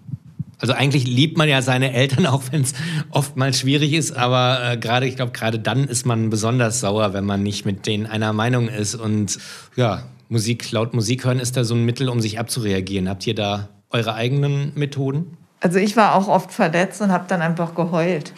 Also 0.58 0.74
eigentlich 0.74 1.06
liebt 1.06 1.38
man 1.38 1.48
ja 1.48 1.60
seine 1.60 1.92
Eltern, 1.92 2.26
auch 2.26 2.42
wenn 2.50 2.62
es 2.62 2.74
oftmals 3.10 3.58
schwierig 3.58 3.94
ist, 3.94 4.12
aber 4.12 4.72
äh, 4.72 4.76
gerade, 4.76 5.06
ich 5.06 5.16
glaube, 5.16 5.32
gerade 5.32 5.58
dann 5.58 5.88
ist 5.88 6.04
man 6.04 6.28
besonders 6.28 6.80
sauer, 6.80 7.14
wenn 7.14 7.24
man 7.24 7.42
nicht 7.42 7.64
mit 7.64 7.86
denen 7.86 8.06
einer 8.06 8.32
Meinung 8.32 8.68
ist. 8.68 8.94
Und 8.94 9.38
ja, 9.76 10.04
Musik, 10.32 10.72
laut 10.72 10.94
Musik 10.94 11.26
hören 11.26 11.38
ist 11.38 11.58
da 11.58 11.62
so 11.62 11.74
ein 11.74 11.84
Mittel, 11.84 12.08
um 12.08 12.22
sich 12.22 12.38
abzureagieren. 12.38 13.06
Habt 13.06 13.26
ihr 13.26 13.34
da 13.34 13.68
eure 13.90 14.14
eigenen 14.14 14.72
Methoden? 14.74 15.36
Also 15.60 15.78
ich 15.78 15.94
war 15.94 16.14
auch 16.14 16.26
oft 16.26 16.50
verletzt 16.50 17.02
und 17.02 17.12
habe 17.12 17.26
dann 17.28 17.42
einfach 17.42 17.74
geheult. 17.74 18.32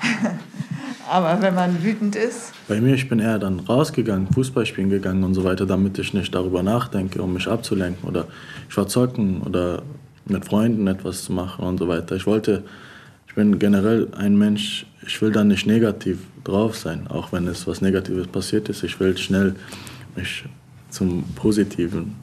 Aber 1.08 1.40
wenn 1.40 1.54
man 1.54 1.80
wütend 1.80 2.16
ist. 2.16 2.52
Bei 2.66 2.80
mir, 2.80 2.94
ich 2.94 3.08
bin 3.08 3.20
eher 3.20 3.38
dann 3.38 3.60
rausgegangen, 3.60 4.32
Fußball 4.32 4.66
spielen 4.66 4.90
gegangen 4.90 5.22
und 5.22 5.34
so 5.34 5.44
weiter, 5.44 5.64
damit 5.64 5.96
ich 6.00 6.12
nicht 6.12 6.34
darüber 6.34 6.64
nachdenke, 6.64 7.22
um 7.22 7.34
mich 7.34 7.46
abzulenken. 7.46 8.08
Oder 8.08 8.26
ich 8.68 8.76
war 8.76 8.88
zocken 8.88 9.42
oder 9.42 9.82
mit 10.24 10.44
Freunden 10.44 10.88
etwas 10.88 11.22
zu 11.22 11.32
machen 11.32 11.64
und 11.64 11.78
so 11.78 11.86
weiter. 11.86 12.16
Ich 12.16 12.26
wollte, 12.26 12.64
ich 13.28 13.34
bin 13.36 13.60
generell 13.60 14.08
ein 14.16 14.36
Mensch, 14.36 14.86
ich 15.06 15.22
will 15.22 15.30
dann 15.30 15.46
nicht 15.46 15.68
negativ 15.68 16.18
drauf 16.42 16.76
sein, 16.76 17.06
auch 17.06 17.30
wenn 17.30 17.46
es 17.46 17.64
was 17.68 17.80
Negatives 17.80 18.26
passiert 18.26 18.68
ist. 18.68 18.82
Ich 18.82 18.98
will 18.98 19.16
schnell 19.16 19.54
mich 20.16 20.44
zum 20.92 21.24
Positiven 21.34 22.14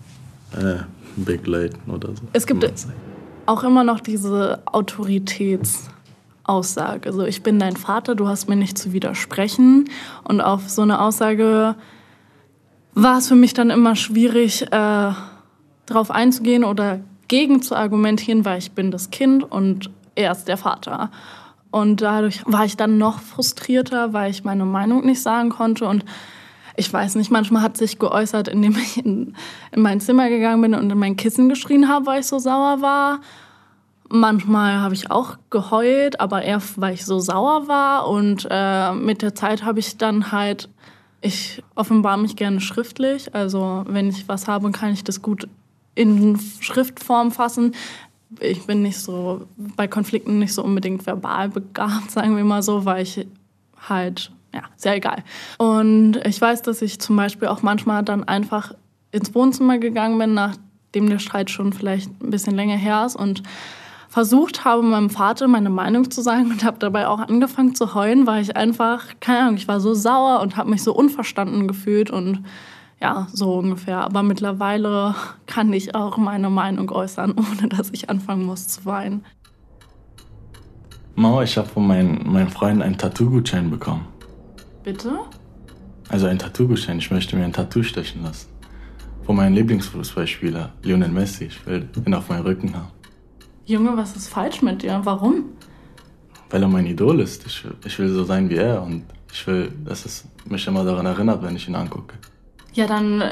äh, 0.54 0.76
begleiten 1.16 1.92
oder 1.92 2.10
so. 2.10 2.22
Es 2.34 2.46
gibt 2.46 2.72
auch 3.46 3.64
immer 3.64 3.84
noch 3.84 4.00
diese 4.00 4.62
Autoritätsaussage. 4.66 7.10
Also 7.10 7.26
ich 7.26 7.44
bin 7.44 7.60
dein 7.60 7.76
Vater, 7.76 8.16
du 8.16 8.28
hast 8.28 8.48
mir 8.48 8.56
nicht 8.56 8.78
zu 8.78 8.94
widersprechen. 8.94 9.90
Und 10.24 10.40
auf 10.40 10.70
so 10.70 10.84
eine 10.84 11.02
Aussage 11.02 11.76
war 12.94 13.18
es 13.18 13.28
für 13.28 13.36
mich 13.36 13.54
dann 13.54 13.72
immer 13.72 13.96
schwierig, 13.96 14.72
äh, 14.72 15.12
darauf 15.86 16.12
einzugehen 16.12 16.64
oder 16.64 17.00
gegen 17.28 17.62
zu 17.62 17.76
argumentieren, 17.76 18.46
weil 18.46 18.60
ich 18.60 18.72
bin 18.72 18.92
das 18.92 19.10
Kind 19.10 19.44
und 19.44 19.90
er 20.16 20.32
ist 20.32 20.48
der 20.48 20.58
Vater. 20.58 21.12
Und 21.72 22.02
dadurch 22.02 22.42
war 22.46 22.66
ich 22.66 22.78
dann 22.78 22.98
noch 22.98 23.20
frustrierter, 23.20 24.14
weil 24.14 24.32
ich 24.32 24.44
meine 24.44 24.66
Meinung 24.66 25.06
nicht 25.06 25.22
sagen 25.22 25.50
konnte 25.50 25.86
und 25.86 26.04
ich 26.80 26.92
weiß 26.92 27.16
nicht, 27.16 27.30
manchmal 27.30 27.62
hat 27.62 27.76
sich 27.76 28.00
geäußert, 28.00 28.48
indem 28.48 28.72
ich 28.78 29.04
in, 29.06 29.36
in 29.74 29.82
mein 29.82 30.00
Zimmer 30.00 30.30
gegangen 30.30 30.62
bin 30.62 30.74
und 30.74 30.90
in 30.90 30.98
mein 30.98 31.18
Kissen 31.18 31.50
geschrien 31.50 31.90
habe, 31.90 32.06
weil 32.06 32.22
ich 32.22 32.28
so 32.28 32.40
sauer 32.40 32.82
war. 32.82 33.20
Manchmal 34.08 34.80
habe 34.80 34.94
ich 34.94 35.12
auch 35.12 35.38
geheult, 35.50 36.22
aber 36.22 36.42
eher, 36.42 36.62
weil 36.78 36.94
ich 36.94 37.06
so 37.06 37.20
sauer 37.20 37.68
war. 37.68 38.08
Und 38.08 38.48
äh, 38.50 38.94
mit 38.94 39.22
der 39.22 39.36
Zeit 39.36 39.66
habe 39.66 39.80
ich 39.80 39.98
dann 39.98 40.32
halt, 40.32 40.70
ich 41.20 41.62
offenbare 41.76 42.18
mich 42.18 42.38
gerne 42.38 42.62
schriftlich. 42.62 43.36
Also 43.36 43.84
wenn 43.86 44.10
ich 44.10 44.30
was 44.30 44.48
habe, 44.48 44.72
kann 44.72 44.94
ich 44.94 45.04
das 45.04 45.22
gut 45.22 45.50
in 45.96 46.40
Schriftform 46.62 47.32
fassen. 47.32 47.76
Ich 48.40 48.66
bin 48.66 48.84
nicht 48.84 49.00
so, 49.00 49.48
bei 49.76 49.90
Konflikten 49.90 50.40
nicht 50.40 50.54
so 50.54 50.64
unbedingt 50.64 51.06
verbal 51.06 51.50
begabt, 51.50 52.10
sagen 52.12 52.38
wir 52.38 52.46
mal 52.46 52.64
so, 52.64 52.86
weil 52.86 53.04
ich 53.04 53.28
halt 53.90 54.32
ja, 54.54 54.62
sehr 54.76 54.96
egal. 54.96 55.24
Und 55.58 56.18
ich 56.26 56.40
weiß, 56.40 56.62
dass 56.62 56.82
ich 56.82 57.00
zum 57.00 57.16
Beispiel 57.16 57.48
auch 57.48 57.62
manchmal 57.62 58.04
dann 58.04 58.24
einfach 58.24 58.74
ins 59.12 59.34
Wohnzimmer 59.34 59.78
gegangen 59.78 60.18
bin, 60.18 60.34
nachdem 60.34 61.10
der 61.10 61.20
Streit 61.20 61.50
schon 61.50 61.74
vielleicht 61.74 62.10
ein 62.22 62.30
bisschen 62.30 62.56
länger 62.56 62.78
her 62.78 63.06
ist 63.06 63.16
und 63.16 63.44
versucht 64.08 64.66
habe, 64.66 64.82
meinem 64.82 65.12
Vater 65.12 65.48
meine 65.48 65.70
Meinung 65.70 66.10
zu 66.10 66.22
sagen 66.22 66.50
und 66.50 66.64
habe 66.64 66.80
dabei 66.80 67.08
auch 67.08 67.20
angefangen 67.20 67.76
zu 67.76 67.94
heulen, 67.94 68.26
weil 68.26 68.42
ich 68.42 68.56
einfach, 68.56 69.06
keine 69.20 69.42
Ahnung, 69.42 69.56
ich 69.56 69.68
war 69.68 69.80
so 69.80 69.94
sauer 69.94 70.42
und 70.42 70.58
habe 70.58 70.70
mich 70.70 70.84
so 70.84 70.94
unverstanden 70.94 71.68
gefühlt 71.68 72.10
und 72.10 72.44
Ja, 73.02 73.28
so 73.32 73.54
ungefähr. 73.54 74.02
Aber 74.02 74.24
mittlerweile 74.24 75.16
kann 75.46 75.72
ich 75.72 75.96
auch 75.96 76.18
meine 76.18 76.50
Meinung 76.50 76.92
äußern, 76.92 77.32
ohne 77.38 77.70
dass 77.70 77.92
ich 77.92 78.10
anfangen 78.10 78.46
muss 78.46 78.68
zu 78.68 78.86
weinen. 78.86 79.24
Mama, 81.16 81.44
ich 81.44 81.58
habe 81.58 81.68
von 81.68 81.86
meinen, 81.88 82.30
meinen 82.32 82.50
Freunden 82.50 82.82
einen 82.82 82.98
Tattoo-Gutschein 82.98 83.70
bekommen. 83.70 84.06
Bitte? 84.84 85.20
Also 86.10 86.26
ein 86.28 86.40
Tattoo-Gutschein. 86.40 87.00
Ich 87.00 87.12
möchte 87.12 87.36
mir 87.36 87.46
ein 87.46 87.54
Tattoo 87.54 87.84
stechen 87.84 88.24
lassen. 88.24 88.50
Von 89.24 89.36
meinem 89.36 89.54
Lieblingsfußballspieler, 89.54 90.74
Lionel 90.82 91.10
Messi. 91.10 91.46
Ich 91.46 91.66
will 91.66 91.88
ihn 92.06 92.14
auf 92.14 92.30
meinen 92.30 92.44
Rücken 92.44 92.74
haben. 92.76 92.92
Junge, 93.66 93.96
was 93.96 94.16
ist 94.16 94.30
falsch 94.30 94.62
mit 94.64 94.82
dir? 94.82 95.02
Warum? 95.04 95.46
Weil 96.50 96.64
er 96.64 96.68
mein 96.68 96.88
Idol 96.88 97.20
ist. 97.20 97.46
Ich, 97.46 97.64
ich 97.86 98.00
will 98.00 98.10
so 98.10 98.24
sein 98.24 98.50
wie 98.50 98.56
er 98.56 98.82
und 98.82 99.04
ich 99.32 99.46
will, 99.46 99.72
dass 99.86 100.06
es 100.06 100.26
mich 100.46 100.66
immer 100.66 100.84
daran 100.84 101.06
erinnert, 101.06 101.44
wenn 101.44 101.56
ich 101.56 101.68
ihn 101.68 101.76
angucke. 101.76 102.16
Ja, 102.74 102.88
dann 102.88 103.24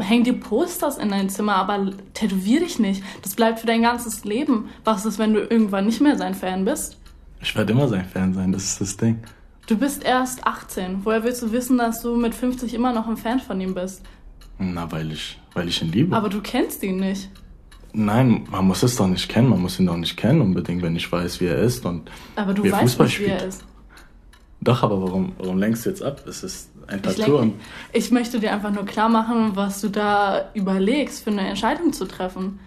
häng 0.00 0.24
dir 0.24 0.32
Posters 0.32 0.98
in 0.98 1.10
dein 1.10 1.28
Zimmer, 1.28 1.56
aber 1.56 1.92
tätowier 2.14 2.60
dich 2.60 2.78
nicht. 2.78 3.04
Das 3.22 3.34
bleibt 3.34 3.60
für 3.60 3.66
dein 3.66 3.82
ganzes 3.82 4.24
Leben. 4.24 4.68
Was 4.84 5.06
ist, 5.06 5.18
wenn 5.18 5.34
du 5.34 5.40
irgendwann 5.40 5.86
nicht 5.86 6.00
mehr 6.00 6.16
sein 6.16 6.34
Fan 6.34 6.64
bist? 6.64 6.96
Ich 7.42 7.54
werde 7.54 7.72
immer 7.72 7.88
sein 7.88 8.04
Fan 8.04 8.34
sein, 8.34 8.52
das 8.52 8.64
ist 8.64 8.80
das 8.80 8.96
Ding. 8.96 9.20
Du 9.70 9.76
bist 9.78 10.02
erst 10.02 10.44
18. 10.48 11.04
Woher 11.04 11.22
willst 11.22 11.42
du 11.42 11.52
wissen, 11.52 11.78
dass 11.78 12.02
du 12.02 12.16
mit 12.16 12.34
50 12.34 12.74
immer 12.74 12.92
noch 12.92 13.06
ein 13.06 13.16
Fan 13.16 13.38
von 13.38 13.60
ihm 13.60 13.72
bist? 13.72 14.02
Na, 14.58 14.90
weil 14.90 15.12
ich, 15.12 15.38
weil 15.54 15.68
ich 15.68 15.80
ihn 15.80 15.92
liebe. 15.92 16.16
Aber 16.16 16.28
du 16.28 16.40
kennst 16.40 16.82
ihn 16.82 16.96
nicht. 16.96 17.30
Nein, 17.92 18.48
man 18.50 18.66
muss 18.66 18.82
es 18.82 18.96
doch 18.96 19.06
nicht 19.06 19.28
kennen. 19.28 19.48
Man 19.48 19.62
muss 19.62 19.78
ihn 19.78 19.86
doch 19.86 19.96
nicht 19.96 20.16
kennen 20.16 20.40
unbedingt, 20.40 20.82
wenn 20.82 20.96
ich 20.96 21.10
weiß, 21.10 21.40
wie 21.40 21.46
er 21.46 21.58
ist 21.58 21.86
und 21.86 22.10
Aber 22.34 22.52
du 22.52 22.64
wie 22.64 22.68
er 22.68 22.72
weißt 22.72 22.82
Fußball 22.82 23.06
nicht, 23.06 23.20
wie 23.20 23.24
er 23.26 23.38
spielt. 23.38 23.48
ist. 23.48 23.64
Doch, 24.60 24.82
aber 24.82 25.00
warum, 25.00 25.34
warum 25.38 25.58
lenkst 25.58 25.86
du 25.86 25.90
jetzt 25.90 26.02
ab? 26.02 26.20
Es 26.26 26.42
ist 26.42 26.70
ein 26.88 27.00
Ich, 27.06 27.14
Tattoo 27.16 27.38
und 27.38 27.54
ich 27.92 28.10
möchte 28.10 28.40
dir 28.40 28.52
einfach 28.52 28.72
nur 28.72 28.84
klar 28.84 29.08
machen, 29.08 29.52
was 29.54 29.80
du 29.80 29.88
da 29.88 30.50
überlegst, 30.54 31.22
für 31.22 31.30
eine 31.30 31.48
Entscheidung 31.48 31.92
zu 31.92 32.06
treffen. 32.06 32.58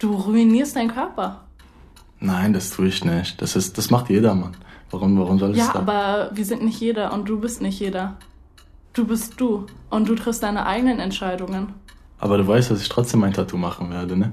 Du 0.00 0.12
ruinierst 0.12 0.74
deinen 0.74 0.90
Körper. 0.92 1.44
nein, 2.18 2.52
das 2.52 2.70
tue 2.70 2.88
ich 2.88 3.04
nicht. 3.04 3.40
Das 3.40 3.54
ist, 3.54 3.78
das 3.78 3.90
macht 3.90 4.10
jedermann. 4.10 4.56
Warum, 4.90 5.18
warum 5.18 5.38
soll 5.38 5.52
ich 5.52 5.56
Ja, 5.58 5.66
das 5.66 5.76
aber 5.76 6.30
wir 6.34 6.44
sind 6.44 6.62
nicht 6.62 6.80
jeder 6.80 7.12
und 7.12 7.28
du 7.28 7.40
bist 7.40 7.60
nicht 7.62 7.80
jeder. 7.80 8.16
Du 8.92 9.06
bist 9.06 9.40
du 9.40 9.66
und 9.90 10.08
du 10.08 10.14
triffst 10.14 10.42
deine 10.42 10.66
eigenen 10.66 11.00
Entscheidungen. 11.00 11.72
Aber 12.18 12.38
du 12.38 12.46
weißt, 12.46 12.70
dass 12.70 12.80
ich 12.80 12.88
trotzdem 12.88 13.24
ein 13.24 13.32
Tattoo 13.32 13.56
machen 13.56 13.90
werde, 13.90 14.16
ne? 14.16 14.32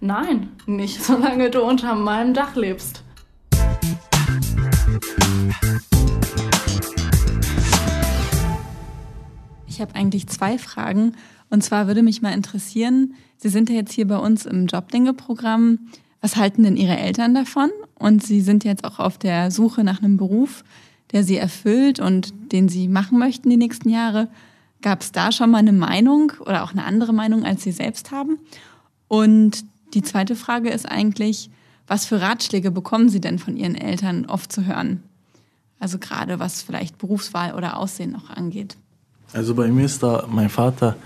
Nein, 0.00 0.50
nicht 0.66 1.02
solange 1.04 1.50
du 1.50 1.62
unter 1.62 1.94
meinem 1.94 2.32
Dach 2.34 2.54
lebst. 2.54 3.02
Ich 9.66 9.80
habe 9.80 9.94
eigentlich 9.94 10.26
zwei 10.28 10.58
Fragen. 10.58 11.14
Und 11.50 11.62
zwar 11.62 11.86
würde 11.86 12.02
mich 12.02 12.20
mal 12.22 12.32
interessieren, 12.32 13.14
Sie 13.36 13.48
sind 13.48 13.70
ja 13.70 13.76
jetzt 13.76 13.92
hier 13.92 14.08
bei 14.08 14.18
uns 14.18 14.46
im 14.46 14.66
Jobdinge-Programm. 14.66 15.78
Was 16.20 16.34
halten 16.36 16.64
denn 16.64 16.76
Ihre 16.76 16.96
Eltern 16.96 17.34
davon? 17.34 17.70
Und 17.98 18.22
Sie 18.24 18.40
sind 18.40 18.64
jetzt 18.64 18.84
auch 18.84 18.98
auf 18.98 19.18
der 19.18 19.50
Suche 19.50 19.84
nach 19.84 20.02
einem 20.02 20.16
Beruf, 20.16 20.64
der 21.12 21.24
Sie 21.24 21.36
erfüllt 21.36 22.00
und 22.00 22.32
den 22.52 22.68
Sie 22.68 22.88
machen 22.88 23.18
möchten 23.18 23.50
die 23.50 23.56
nächsten 23.56 23.88
Jahre. 23.88 24.28
Gab 24.82 25.00
es 25.00 25.12
da 25.12 25.32
schon 25.32 25.50
mal 25.50 25.58
eine 25.58 25.72
Meinung 25.72 26.32
oder 26.40 26.62
auch 26.62 26.72
eine 26.72 26.84
andere 26.84 27.12
Meinung, 27.12 27.44
als 27.44 27.62
Sie 27.62 27.72
selbst 27.72 28.10
haben? 28.12 28.38
Und 29.08 29.64
die 29.94 30.02
zweite 30.02 30.36
Frage 30.36 30.70
ist 30.70 30.88
eigentlich, 30.88 31.50
was 31.86 32.04
für 32.04 32.20
Ratschläge 32.20 32.70
bekommen 32.70 33.08
Sie 33.08 33.20
denn 33.20 33.38
von 33.38 33.56
Ihren 33.56 33.74
Eltern 33.74 34.26
oft 34.26 34.52
zu 34.52 34.66
hören? 34.66 35.02
Also 35.80 35.98
gerade 35.98 36.38
was 36.38 36.62
vielleicht 36.62 36.98
Berufswahl 36.98 37.54
oder 37.54 37.76
Aussehen 37.78 38.12
noch 38.12 38.30
angeht. 38.30 38.76
Also 39.32 39.54
bei 39.54 39.68
mir 39.68 39.86
ist 39.86 40.02
da 40.02 40.26
mein 40.28 40.48
Vater, 40.48 40.96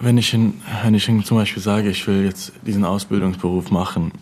wenn 0.00 0.18
ich 0.18 0.32
ihn, 0.34 0.60
wenn 0.82 0.94
ich 0.94 1.08
ihm 1.08 1.24
zum 1.24 1.38
Beispiel 1.38 1.62
sage, 1.62 1.90
ich 1.90 2.06
will 2.06 2.24
jetzt 2.24 2.52
diesen 2.66 2.84
Ausbildungsberuf 2.84 3.70
machen, 3.70 4.12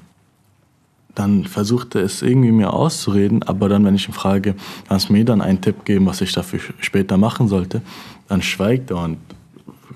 dann 1.15 1.45
versucht 1.45 1.95
er 1.95 2.03
es 2.03 2.23
irgendwie 2.23 2.51
mir 2.51 2.73
auszureden, 2.73 3.43
aber 3.43 3.69
dann, 3.69 3.85
wenn 3.85 3.95
ich 3.95 4.09
ihn 4.09 4.15
frage, 4.15 4.55
kannst 4.89 5.09
du 5.09 5.13
mir 5.13 5.25
dann 5.25 5.41
einen 5.41 5.61
Tipp 5.61 5.85
geben, 5.85 6.07
was 6.07 6.21
ich 6.21 6.33
dafür 6.33 6.61
später 6.81 7.17
machen 7.17 7.49
sollte, 7.49 7.83
dann 8.29 8.43
schweigt 8.43 8.91
er 8.91 8.99
und 8.99 9.19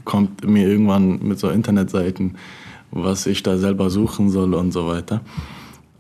kommt 0.05 0.47
mir 0.47 0.69
irgendwann 0.69 1.21
mit 1.23 1.39
so 1.39 1.51
Internetseiten, 1.51 2.37
was 2.91 3.27
ich 3.27 3.43
da 3.43 3.59
selber 3.59 3.91
suchen 3.91 4.31
soll 4.31 4.55
und 4.55 4.73
so 4.73 4.87
weiter. 4.87 5.21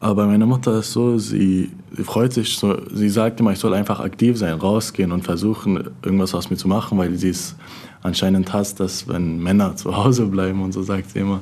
Aber 0.00 0.26
meine 0.26 0.46
Mutter 0.46 0.78
ist 0.78 0.92
so, 0.92 1.18
sie, 1.18 1.70
sie 1.90 2.04
freut 2.04 2.32
sich 2.32 2.56
so, 2.56 2.76
sie 2.94 3.08
sagt 3.08 3.40
immer, 3.40 3.52
ich 3.52 3.58
soll 3.58 3.74
einfach 3.74 3.98
aktiv 3.98 4.38
sein, 4.38 4.54
rausgehen 4.54 5.10
und 5.10 5.24
versuchen, 5.24 5.90
irgendwas 6.02 6.34
aus 6.34 6.50
mir 6.50 6.56
zu 6.56 6.68
machen, 6.68 6.96
weil 6.98 7.16
sie 7.16 7.30
es 7.30 7.56
anscheinend 8.02 8.52
hasst, 8.52 8.78
dass 8.78 9.08
wenn 9.08 9.42
Männer 9.42 9.74
zu 9.76 9.96
Hause 9.96 10.26
bleiben 10.26 10.62
und 10.62 10.72
so 10.72 10.82
sagt 10.82 11.10
sie 11.10 11.18
immer, 11.18 11.40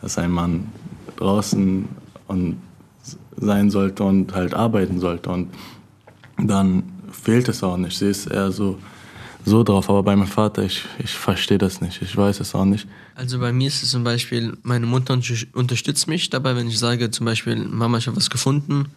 dass 0.00 0.18
ein 0.18 0.30
Mann 0.30 0.66
draußen 1.16 1.88
und 2.28 2.56
sein 3.36 3.70
sollte 3.70 4.02
und 4.04 4.34
halt 4.34 4.54
arbeiten 4.54 5.00
sollte. 5.00 5.30
Und 5.30 5.50
dann 6.38 6.82
fehlt 7.10 7.48
es 7.48 7.62
auch 7.62 7.76
nicht. 7.76 7.98
Sie 7.98 8.06
ist 8.06 8.26
eher 8.26 8.50
so, 8.52 8.78
so 9.44 9.62
drauf. 9.62 9.88
Aber 9.90 10.02
bei 10.02 10.14
meinem 10.16 10.28
Vater, 10.28 10.62
ich, 10.62 10.84
ich 10.98 11.10
verstehe 11.12 11.58
das 11.58 11.80
nicht. 11.80 12.02
Ich 12.02 12.16
weiß 12.16 12.40
es 12.40 12.54
auch 12.54 12.64
nicht. 12.64 12.86
Also 13.14 13.38
bei 13.38 13.52
mir 13.52 13.68
ist 13.68 13.82
es 13.82 13.90
zum 13.90 14.04
Beispiel, 14.04 14.56
meine 14.62 14.86
Mutter 14.86 15.14
unter- 15.14 15.34
unterstützt 15.54 16.08
mich 16.08 16.28
dabei, 16.30 16.54
wenn 16.56 16.68
ich 16.68 16.78
sage 16.78 17.10
zum 17.10 17.26
Beispiel, 17.26 17.56
Mama, 17.56 17.98
ich 17.98 18.06
habe 18.06 18.16
was 18.16 18.28
gefunden. 18.30 18.80
Und 18.80 18.88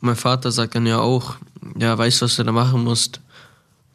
mein 0.00 0.16
Vater 0.16 0.50
sagt 0.52 0.74
dann 0.74 0.86
ja 0.86 1.00
auch, 1.00 1.36
ja, 1.78 1.96
weißt 1.96 2.20
du, 2.20 2.24
was 2.26 2.36
du 2.36 2.44
da 2.44 2.52
machen 2.52 2.84
musst. 2.84 3.20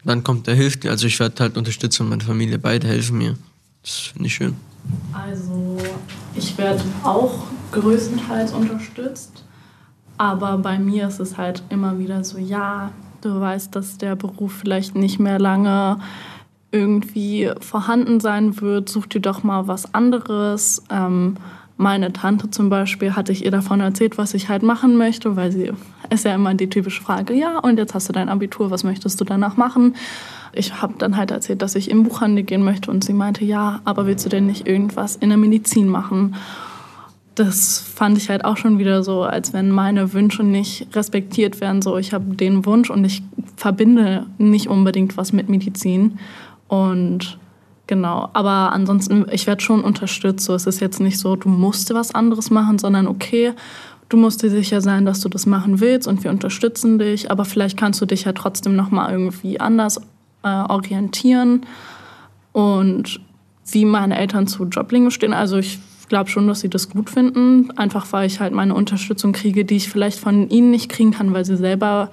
Dann 0.05 0.23
kommt 0.23 0.47
er, 0.47 0.55
hilft 0.55 0.83
dir. 0.83 0.91
Also 0.91 1.07
ich 1.07 1.19
werde 1.19 1.41
halt 1.41 1.57
unterstützt 1.57 1.99
und 2.01 2.09
meine 2.09 2.23
Familie, 2.23 2.59
beide 2.59 2.87
helfen 2.87 3.17
mir. 3.17 3.35
Das 3.81 3.91
finde 3.97 4.27
ich 4.27 4.33
schön. 4.35 4.55
Also, 5.13 5.77
ich 6.35 6.57
werde 6.57 6.83
auch 7.03 7.45
größtenteils 7.71 8.51
unterstützt. 8.51 9.42
Aber 10.23 10.57
bei 10.57 10.79
mir 10.79 11.09
ist 11.09 11.19
es 11.19 11.37
halt 11.37 11.63
immer 11.67 11.99
wieder 11.99 12.23
so, 12.23 12.37
ja, 12.37 12.91
du 13.19 13.41
weißt, 13.41 13.75
dass 13.75 13.97
der 13.97 14.15
Beruf 14.15 14.53
vielleicht 14.53 14.95
nicht 14.95 15.19
mehr 15.19 15.37
lange 15.37 15.97
irgendwie 16.71 17.51
vorhanden 17.59 18.21
sein 18.21 18.61
wird. 18.61 18.87
Such 18.87 19.07
dir 19.07 19.19
doch 19.19 19.43
mal 19.43 19.67
was 19.67 19.93
anderes. 19.93 20.81
Ähm, 20.89 21.35
meine 21.75 22.13
Tante 22.13 22.49
zum 22.49 22.69
Beispiel 22.69 23.17
hatte 23.17 23.33
ich 23.33 23.43
ihr 23.43 23.51
davon 23.51 23.81
erzählt, 23.81 24.17
was 24.17 24.33
ich 24.33 24.47
halt 24.47 24.63
machen 24.63 24.95
möchte, 24.95 25.35
weil 25.35 25.51
sie 25.51 25.73
ist 26.09 26.23
ja 26.23 26.33
immer 26.33 26.53
die 26.53 26.69
typische 26.69 27.03
Frage, 27.03 27.33
ja, 27.33 27.59
und 27.59 27.77
jetzt 27.77 27.93
hast 27.93 28.07
du 28.07 28.13
dein 28.13 28.29
Abitur, 28.29 28.71
was 28.71 28.85
möchtest 28.85 29.19
du 29.19 29.25
danach 29.25 29.57
machen? 29.57 29.93
Ich 30.53 30.81
habe 30.81 30.93
dann 30.99 31.17
halt 31.17 31.31
erzählt, 31.31 31.61
dass 31.61 31.75
ich 31.75 31.91
im 31.91 32.03
Buchhandel 32.03 32.45
gehen 32.45 32.63
möchte 32.63 32.91
und 32.91 33.03
sie 33.03 33.11
meinte, 33.11 33.43
ja, 33.43 33.81
aber 33.83 34.07
willst 34.07 34.25
du 34.25 34.29
denn 34.29 34.45
nicht 34.45 34.69
irgendwas 34.69 35.17
in 35.17 35.27
der 35.27 35.37
Medizin 35.37 35.89
machen? 35.89 36.35
Das 37.35 37.79
fand 37.79 38.17
ich 38.17 38.29
halt 38.29 38.45
auch 38.45 38.57
schon 38.57 38.77
wieder 38.77 39.03
so, 39.03 39.23
als 39.23 39.53
wenn 39.53 39.71
meine 39.71 40.13
Wünsche 40.13 40.43
nicht 40.43 40.95
respektiert 40.95 41.61
werden. 41.61 41.81
So, 41.81 41.97
ich 41.97 42.13
habe 42.13 42.35
den 42.35 42.65
Wunsch 42.65 42.91
und 42.91 43.03
ich 43.05 43.23
verbinde 43.55 44.27
nicht 44.37 44.67
unbedingt 44.67 45.17
was 45.17 45.33
mit 45.33 45.49
Medizin. 45.49 46.19
Und 46.67 47.39
genau, 47.87 48.29
aber 48.33 48.71
ansonsten, 48.71 49.25
ich 49.31 49.47
werde 49.47 49.63
schon 49.63 49.83
unterstützt. 49.83 50.45
So, 50.45 50.53
es 50.53 50.67
ist 50.67 50.79
jetzt 50.79 50.99
nicht 50.99 51.17
so, 51.17 51.35
du 51.35 51.49
musst 51.49 51.91
was 51.93 52.13
anderes 52.13 52.51
machen, 52.51 52.77
sondern 52.77 53.07
okay, 53.07 53.53
du 54.09 54.17
musst 54.17 54.43
dir 54.43 54.51
sicher 54.51 54.81
sein, 54.81 55.05
dass 55.05 55.19
du 55.21 55.29
das 55.29 55.47
machen 55.47 55.79
willst 55.79 56.07
und 56.07 56.23
wir 56.23 56.29
unterstützen 56.29 56.99
dich. 56.99 57.31
Aber 57.31 57.45
vielleicht 57.45 57.77
kannst 57.77 57.99
du 57.99 58.05
dich 58.05 58.25
ja 58.25 58.33
trotzdem 58.33 58.75
noch 58.75 58.91
mal 58.91 59.11
irgendwie 59.11 59.59
anders 59.59 59.99
äh, 60.43 60.47
orientieren. 60.47 61.65
Und 62.51 63.19
wie 63.71 63.85
meine 63.85 64.17
Eltern 64.17 64.45
zu 64.45 64.65
Joblingo 64.65 65.09
stehen, 65.09 65.33
also 65.33 65.57
ich 65.57 65.79
glaube 66.13 66.29
schon, 66.29 66.45
dass 66.47 66.59
sie 66.59 66.69
das 66.69 66.89
gut 66.89 67.09
finden. 67.09 67.71
Einfach 67.75 68.05
weil 68.11 68.27
ich 68.27 68.39
halt 68.39 68.53
meine 68.53 68.75
Unterstützung 68.75 69.33
kriege, 69.33 69.65
die 69.65 69.77
ich 69.77 69.89
vielleicht 69.89 70.19
von 70.19 70.47
ihnen 70.47 70.69
nicht 70.69 70.87
kriegen 70.87 71.09
kann, 71.09 71.33
weil 71.33 71.43
sie 71.43 71.57
selber 71.57 72.11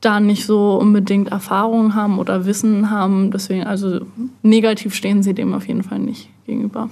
da 0.00 0.20
nicht 0.20 0.46
so 0.46 0.76
unbedingt 0.76 1.32
Erfahrung 1.32 1.96
haben 1.96 2.20
oder 2.20 2.46
Wissen 2.46 2.88
haben. 2.88 3.32
Deswegen, 3.32 3.64
also 3.64 4.02
negativ 4.42 4.94
stehen 4.94 5.24
sie 5.24 5.34
dem 5.34 5.54
auf 5.54 5.66
jeden 5.66 5.82
Fall 5.82 5.98
nicht 5.98 6.28
gegenüber. 6.46 6.88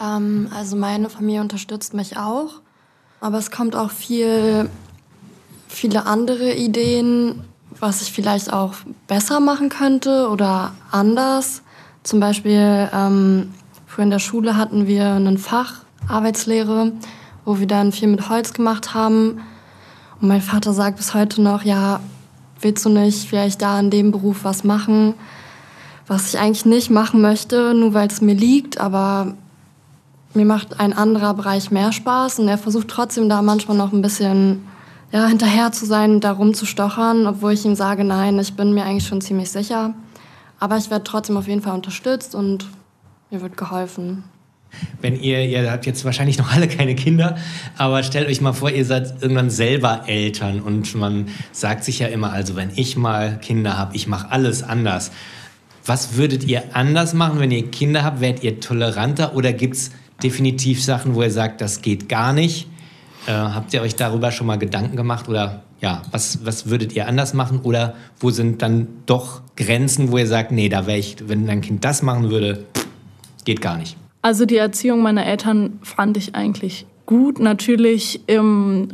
Ähm, 0.00 0.48
also 0.56 0.74
meine 0.76 1.10
Familie 1.10 1.42
unterstützt 1.42 1.92
mich 1.92 2.16
auch, 2.16 2.62
aber 3.20 3.36
es 3.36 3.50
kommt 3.50 3.76
auch 3.76 3.90
viel, 3.90 4.70
viele 5.68 6.06
andere 6.06 6.54
Ideen, 6.54 7.42
was 7.78 8.00
ich 8.00 8.10
vielleicht 8.10 8.50
auch 8.50 8.72
besser 9.06 9.38
machen 9.38 9.68
könnte 9.68 10.30
oder 10.30 10.72
anders. 10.90 11.60
Zum 12.04 12.20
Beispiel 12.20 12.88
ähm, 12.94 13.50
früher 14.00 14.04
in 14.04 14.10
der 14.10 14.18
Schule 14.18 14.56
hatten 14.56 14.86
wir 14.86 15.04
ein 15.16 15.36
Fach 15.36 15.84
Arbeitslehre, 16.08 16.92
wo 17.44 17.58
wir 17.58 17.66
dann 17.66 17.92
viel 17.92 18.08
mit 18.08 18.30
Holz 18.30 18.54
gemacht 18.54 18.94
haben. 18.94 19.42
Und 20.20 20.28
mein 20.28 20.40
Vater 20.40 20.72
sagt 20.72 20.96
bis 20.96 21.12
heute 21.12 21.42
noch, 21.42 21.64
ja, 21.64 22.00
willst 22.62 22.82
du 22.86 22.88
nicht 22.88 23.28
vielleicht 23.28 23.60
da 23.60 23.78
in 23.78 23.90
dem 23.90 24.10
Beruf 24.10 24.42
was 24.42 24.64
machen, 24.64 25.14
was 26.06 26.32
ich 26.32 26.40
eigentlich 26.40 26.64
nicht 26.64 26.88
machen 26.88 27.20
möchte, 27.20 27.74
nur 27.74 27.92
weil 27.92 28.08
es 28.08 28.22
mir 28.22 28.34
liegt, 28.34 28.80
aber 28.80 29.34
mir 30.32 30.46
macht 30.46 30.80
ein 30.80 30.94
anderer 30.94 31.34
Bereich 31.34 31.70
mehr 31.70 31.92
Spaß 31.92 32.38
und 32.38 32.48
er 32.48 32.56
versucht 32.56 32.88
trotzdem 32.88 33.28
da 33.28 33.42
manchmal 33.42 33.76
noch 33.76 33.92
ein 33.92 34.00
bisschen 34.00 34.64
ja, 35.12 35.26
hinterher 35.26 35.72
zu 35.72 35.84
sein 35.84 36.12
und 36.12 36.24
da 36.24 36.32
rumzustochern, 36.32 37.26
obwohl 37.26 37.52
ich 37.52 37.66
ihm 37.66 37.74
sage, 37.74 38.04
nein, 38.04 38.38
ich 38.38 38.54
bin 38.54 38.72
mir 38.72 38.84
eigentlich 38.84 39.06
schon 39.06 39.20
ziemlich 39.20 39.50
sicher. 39.50 39.92
Aber 40.58 40.78
ich 40.78 40.90
werde 40.90 41.04
trotzdem 41.04 41.36
auf 41.36 41.48
jeden 41.48 41.60
Fall 41.60 41.74
unterstützt 41.74 42.34
und 42.34 42.66
mir 43.30 43.40
wird 43.40 43.56
geholfen. 43.56 44.24
Wenn 45.00 45.20
ihr, 45.20 45.44
ihr 45.46 45.70
habt 45.70 45.86
jetzt 45.86 46.04
wahrscheinlich 46.04 46.38
noch 46.38 46.52
alle 46.52 46.68
keine 46.68 46.94
Kinder, 46.94 47.36
aber 47.76 48.02
stellt 48.02 48.28
euch 48.28 48.40
mal 48.40 48.52
vor, 48.52 48.70
ihr 48.70 48.84
seid 48.84 49.20
irgendwann 49.20 49.50
selber 49.50 50.04
Eltern 50.06 50.60
und 50.60 50.94
man 50.94 51.28
sagt 51.52 51.84
sich 51.84 51.98
ja 51.98 52.06
immer, 52.06 52.32
also 52.32 52.54
wenn 52.54 52.70
ich 52.76 52.96
mal 52.96 53.38
Kinder 53.40 53.76
habe, 53.76 53.96
ich 53.96 54.06
mache 54.06 54.30
alles 54.30 54.62
anders. 54.62 55.10
Was 55.84 56.16
würdet 56.16 56.44
ihr 56.44 56.76
anders 56.76 57.14
machen, 57.14 57.40
wenn 57.40 57.50
ihr 57.50 57.68
Kinder 57.70 58.04
habt? 58.04 58.20
Werdet 58.20 58.44
ihr 58.44 58.60
toleranter 58.60 59.34
oder 59.34 59.52
gibt 59.52 59.74
es 59.74 59.90
definitiv 60.22 60.82
Sachen, 60.82 61.14
wo 61.14 61.22
ihr 61.22 61.30
sagt, 61.30 61.60
das 61.60 61.82
geht 61.82 62.08
gar 62.08 62.32
nicht? 62.32 62.68
Äh, 63.26 63.32
habt 63.32 63.74
ihr 63.74 63.82
euch 63.82 63.96
darüber 63.96 64.30
schon 64.30 64.46
mal 64.46 64.58
Gedanken 64.58 64.96
gemacht 64.96 65.28
oder 65.28 65.62
ja, 65.80 66.02
was, 66.10 66.44
was 66.44 66.68
würdet 66.68 66.92
ihr 66.92 67.08
anders 67.08 67.34
machen 67.34 67.60
oder 67.60 67.94
wo 68.18 68.30
sind 68.30 68.62
dann 68.62 68.86
doch 69.06 69.40
Grenzen, 69.56 70.12
wo 70.12 70.18
ihr 70.18 70.26
sagt, 70.26 70.52
nee, 70.52 70.68
da 70.68 70.86
wäre 70.86 70.98
ich, 70.98 71.16
wenn 71.26 71.46
dein 71.46 71.62
Kind 71.62 71.84
das 71.84 72.02
machen 72.02 72.30
würde, 72.30 72.66
geht 73.44 73.60
gar 73.60 73.76
nicht? 73.76 73.96
Also 74.22 74.44
die 74.44 74.56
Erziehung 74.56 75.02
meiner 75.02 75.24
Eltern 75.24 75.78
fand 75.82 76.16
ich 76.16 76.34
eigentlich 76.34 76.86
gut, 77.06 77.40
natürlich 77.40 78.20
im 78.26 78.88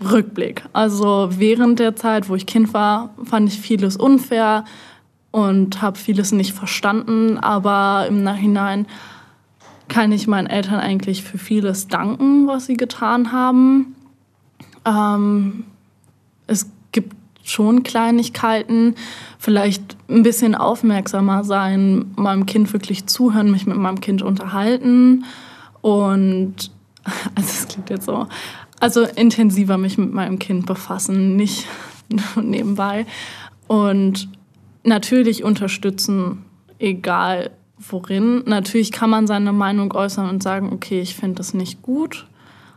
Rückblick. 0.00 0.64
Also 0.72 1.30
während 1.32 1.78
der 1.78 1.96
Zeit, 1.96 2.28
wo 2.28 2.34
ich 2.34 2.46
Kind 2.46 2.74
war, 2.74 3.14
fand 3.24 3.48
ich 3.48 3.58
vieles 3.58 3.96
unfair 3.96 4.64
und 5.30 5.82
habe 5.82 5.98
vieles 5.98 6.32
nicht 6.32 6.52
verstanden, 6.52 7.38
aber 7.38 8.06
im 8.08 8.22
Nachhinein 8.22 8.86
kann 9.88 10.12
ich 10.12 10.26
meinen 10.26 10.46
Eltern 10.46 10.80
eigentlich 10.80 11.22
für 11.22 11.38
vieles 11.38 11.88
danken, 11.88 12.46
was 12.46 12.66
sie 12.66 12.76
getan 12.76 13.32
haben. 13.32 13.94
Ähm, 14.84 15.64
es 16.46 16.68
gibt 16.92 17.14
schon 17.44 17.82
Kleinigkeiten, 17.82 18.94
vielleicht 19.38 19.95
ein 20.08 20.22
bisschen 20.22 20.54
aufmerksamer 20.54 21.44
sein, 21.44 22.12
meinem 22.16 22.46
Kind 22.46 22.72
wirklich 22.72 23.06
zuhören, 23.06 23.50
mich 23.50 23.66
mit 23.66 23.76
meinem 23.76 24.00
Kind 24.00 24.22
unterhalten 24.22 25.24
und, 25.80 26.70
also 27.34 27.48
es 27.48 27.68
klingt 27.68 27.90
jetzt 27.90 28.06
so, 28.06 28.26
also 28.80 29.02
intensiver 29.02 29.78
mich 29.78 29.98
mit 29.98 30.12
meinem 30.12 30.38
Kind 30.38 30.66
befassen, 30.66 31.36
nicht 31.36 31.66
nebenbei 32.40 33.06
und 33.66 34.28
natürlich 34.84 35.42
unterstützen, 35.42 36.44
egal 36.78 37.50
worin. 37.78 38.42
Natürlich 38.46 38.92
kann 38.92 39.10
man 39.10 39.26
seine 39.26 39.52
Meinung 39.52 39.92
äußern 39.92 40.28
und 40.28 40.42
sagen, 40.42 40.72
okay, 40.72 41.00
ich 41.00 41.16
finde 41.16 41.36
das 41.36 41.52
nicht 41.52 41.82
gut, 41.82 42.26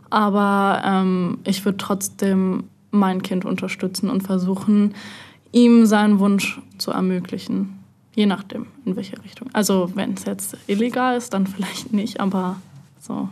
aber 0.09 0.81
ähm, 0.83 1.39
ich 1.45 1.63
würde 1.63 1.77
trotzdem 1.77 2.65
mein 2.91 3.21
Kind 3.21 3.45
unterstützen 3.45 4.09
und 4.09 4.21
versuchen, 4.21 4.95
ihm 5.51 5.85
seinen 5.85 6.19
Wunsch 6.19 6.59
zu 6.77 6.91
ermöglichen. 6.91 7.79
Je 8.15 8.25
nachdem, 8.25 8.67
in 8.85 8.95
welche 8.95 9.21
Richtung. 9.23 9.49
Also 9.53 9.91
wenn 9.95 10.13
es 10.13 10.25
jetzt 10.25 10.57
illegal 10.67 11.17
ist, 11.17 11.33
dann 11.33 11.47
vielleicht 11.47 11.93
nicht, 11.93 12.19
aber 12.19 12.59
so. 12.99 13.29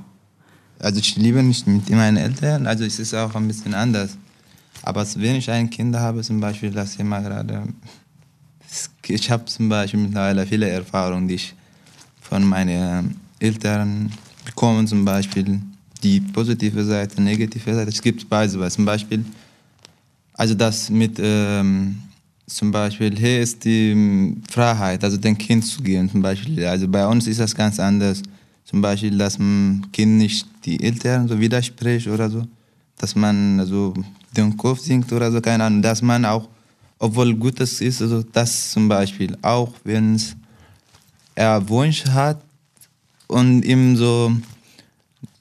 Also 0.79 1.00
ich 1.00 1.15
lebe 1.17 1.41
nicht 1.41 1.65
mit 1.67 1.89
meinen 1.89 2.17
Eltern, 2.17 2.67
also 2.67 2.83
es 2.83 3.00
ist 3.00 3.13
auch 3.13 3.33
ein 3.36 3.47
bisschen 3.47 3.74
anders. 3.74 4.17
Aber 4.83 5.05
wenn 5.15 5.36
ich 5.36 5.50
ein 5.50 5.69
Kind 5.69 5.95
habe, 5.95 6.21
zum 6.21 6.39
Beispiel, 6.39 6.71
das 6.71 6.97
mal 7.00 7.21
gerade, 7.21 7.63
ich 9.07 9.31
habe 9.31 9.45
zum 9.45 9.67
Beispiel 9.67 10.00
mittlerweile 10.00 10.45
viele 10.45 10.69
Erfahrungen, 10.69 11.27
die 11.27 11.36
ich 11.36 11.55
von 12.21 12.47
meinen 12.47 13.19
Eltern 13.39 14.12
bekomme, 14.45 14.86
zum 14.86 15.03
Beispiel 15.03 15.59
die 16.03 16.19
positive 16.19 16.86
Seite, 16.86 17.21
negative 17.21 17.74
Seite. 17.74 17.89
Es 17.89 18.01
gibt 18.01 18.29
beide, 18.29 18.69
zum 18.69 18.86
Beispiel 18.86 19.25
also 20.38 20.53
das 20.53 20.89
mit 20.89 21.17
ähm, 21.19 21.97
zum 22.48 22.72
Beispiel, 22.72 23.16
hier 23.16 23.42
ist 23.42 23.66
die 23.66 24.36
Freiheit, 24.50 25.04
also 25.04 25.18
dem 25.18 25.38
Kind 25.38 25.66
zu 25.66 25.82
gehen 25.84 26.10
zum 26.10 26.22
Beispiel. 26.22 26.66
Also 26.66 26.88
bei 26.88 27.06
uns 27.06 27.27
ist 27.27 27.39
das 27.39 27.54
ganz 27.54 27.80
anders. 27.80 28.24
Zum 28.63 28.82
Beispiel, 28.82 29.18
dass 29.18 29.38
man 29.38 29.86
Kind 29.92 30.18
nicht 30.18 30.48
die 30.66 30.82
Eltern 30.82 31.27
so 31.27 31.39
widerspricht 31.39 32.08
oder 32.08 32.30
so. 32.30 32.48
Dass 32.98 33.16
man 33.16 33.60
also 33.60 33.94
den 34.36 34.56
Kopf 34.56 34.80
singt 34.80 35.12
oder 35.12 35.32
so, 35.32 35.42
keine 35.42 35.66
Ahnung. 35.66 35.81
Dass 35.81 36.01
man 36.01 36.24
auch, 36.24 36.48
obwohl 37.00 37.36
Gutes 37.36 37.81
ist, 37.81 38.01
also 38.01 38.24
das 38.24 38.72
zum 38.72 38.88
Beispiel, 38.88 39.38
auch 39.42 39.74
wenn 39.83 40.20
er 41.36 41.68
Wunsch 41.68 42.05
hat 42.05 42.42
und 43.27 43.64
ihm 43.64 43.98
so, 43.98 44.31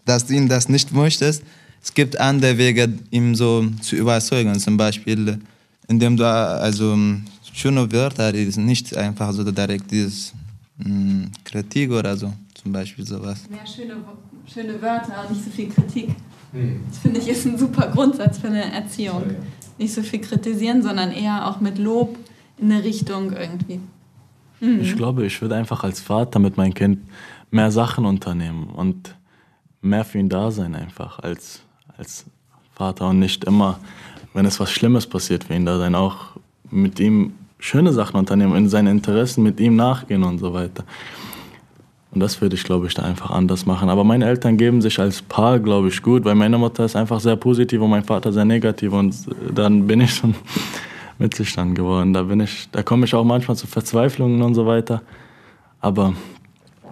dass 0.05 0.27
du 0.27 0.35
ihn 0.35 0.49
das 0.49 0.69
nicht 0.69 0.93
möchtest, 0.93 1.43
es 1.83 1.95
gibt 1.95 2.19
andere 2.19 2.59
Wege, 2.59 2.93
ihm 3.11 3.37
so 3.37 3.65
zu 3.81 3.95
überzeugen. 3.95 4.59
Zum 4.59 4.77
Beispiel, 4.77 5.39
indem 5.89 6.17
du 6.17 6.27
also 6.27 6.97
schöne 7.53 7.91
Wörter, 7.91 8.33
die 8.33 8.51
sind 8.51 8.67
nicht 8.67 8.97
einfach 8.97 9.33
so 9.33 9.45
direkt 9.51 9.91
dieses 9.91 10.33
mh, 10.79 10.85
hm, 10.87 11.31
Kritik 11.45 11.91
oder 11.91 12.17
so, 12.17 12.33
zum 12.55 12.73
Beispiel 12.73 13.07
sowas. 13.07 13.49
Mehr 13.49 13.67
schöne, 13.67 13.97
schöne 14.53 14.81
Wörter 14.81 15.23
und 15.23 15.31
nicht 15.31 15.45
so 15.45 15.51
viel 15.51 15.69
Kritik. 15.69 16.11
Hm. 16.53 16.81
Das 16.89 16.99
finde 16.99 17.21
ich 17.21 17.29
ist 17.29 17.47
ein 17.47 17.59
super 17.59 17.89
Grundsatz 17.89 18.39
für 18.39 18.49
eine 18.49 18.73
Erziehung. 18.73 19.23
Nicht 19.79 19.93
so 19.93 20.03
viel 20.03 20.21
kritisieren, 20.21 20.83
sondern 20.83 21.13
eher 21.13 21.49
auch 21.49 21.61
mit 21.61 21.79
Lob 21.79 22.17
in 22.59 22.73
eine 22.73 22.83
Richtung 22.83 23.33
irgendwie. 23.33 23.81
Mhm. 24.61 24.81
Ich 24.81 24.97
glaube, 24.97 25.27
ich 25.27 25.41
würde 25.43 25.55
einfach 25.55 25.85
als 25.85 26.01
Vater 26.01 26.39
mit 26.39 26.57
meinem 26.57 26.73
Kind 26.73 27.01
mehr 27.51 27.71
Sachen 27.71 28.07
unternehmen 28.07 28.69
und 28.69 29.15
mehr 29.83 30.05
für 30.05 30.19
ihn 30.19 30.29
da 30.29 30.51
sein 30.51 30.75
einfach 30.75 31.19
als 31.19 31.61
als 31.99 32.25
Vater 32.75 33.09
und 33.09 33.19
nicht 33.19 33.45
immer, 33.45 33.79
wenn 34.37 34.47
es 34.47 34.61
was 34.61 34.71
Schlimmes 34.71 35.07
passiert 35.07 35.45
für 35.45 35.55
ihn 35.55 35.67
da 35.67 35.79
sein, 35.79 35.95
auch 35.95 36.17
mit 36.71 37.01
ihm 37.01 37.33
schöne 37.59 37.93
Sachen 37.93 38.17
unternehmen, 38.17 38.55
in 38.55 38.69
seinen 38.69 38.89
Interessen 38.89 39.43
mit 39.43 39.59
ihm 39.61 39.77
nachgehen 39.77 40.23
und 40.23 40.39
so 40.39 40.53
weiter. 40.53 40.85
Und 42.13 42.21
das 42.21 42.41
würde 42.41 42.55
ich, 42.55 42.65
glaube 42.65 42.87
ich, 42.87 42.95
da 42.95 43.03
einfach 43.03 43.31
anders 43.31 43.67
machen. 43.67 43.89
Aber 43.89 44.05
meine 44.05 44.27
Eltern 44.27 44.57
geben 44.57 44.81
sich 44.81 44.99
als 44.99 45.21
Paar, 45.23 45.59
glaube 45.59 45.89
ich, 45.89 46.03
gut, 46.03 46.25
weil 46.25 46.35
meine 46.35 46.57
Mutter 46.57 46.85
ist 46.85 46.97
einfach 46.97 47.21
sehr 47.21 47.37
positiv 47.37 47.81
und 47.81 47.91
mein 47.91 48.05
Vater 48.05 48.33
sehr 48.33 48.45
negativ. 48.45 48.93
Und 48.93 49.15
dann 49.55 49.87
bin 49.87 50.01
ich 50.01 50.15
schon 50.15 50.35
Mittelstand 51.19 51.75
geworden. 51.75 52.13
Da, 52.13 52.23
bin 52.23 52.41
ich, 52.41 52.69
da 52.71 52.83
komme 52.83 53.05
ich 53.05 53.15
auch 53.15 53.25
manchmal 53.25 53.57
zu 53.57 53.67
Verzweiflungen 53.67 54.41
und 54.43 54.55
so 54.55 54.67
weiter. 54.67 55.03
Aber 55.81 56.15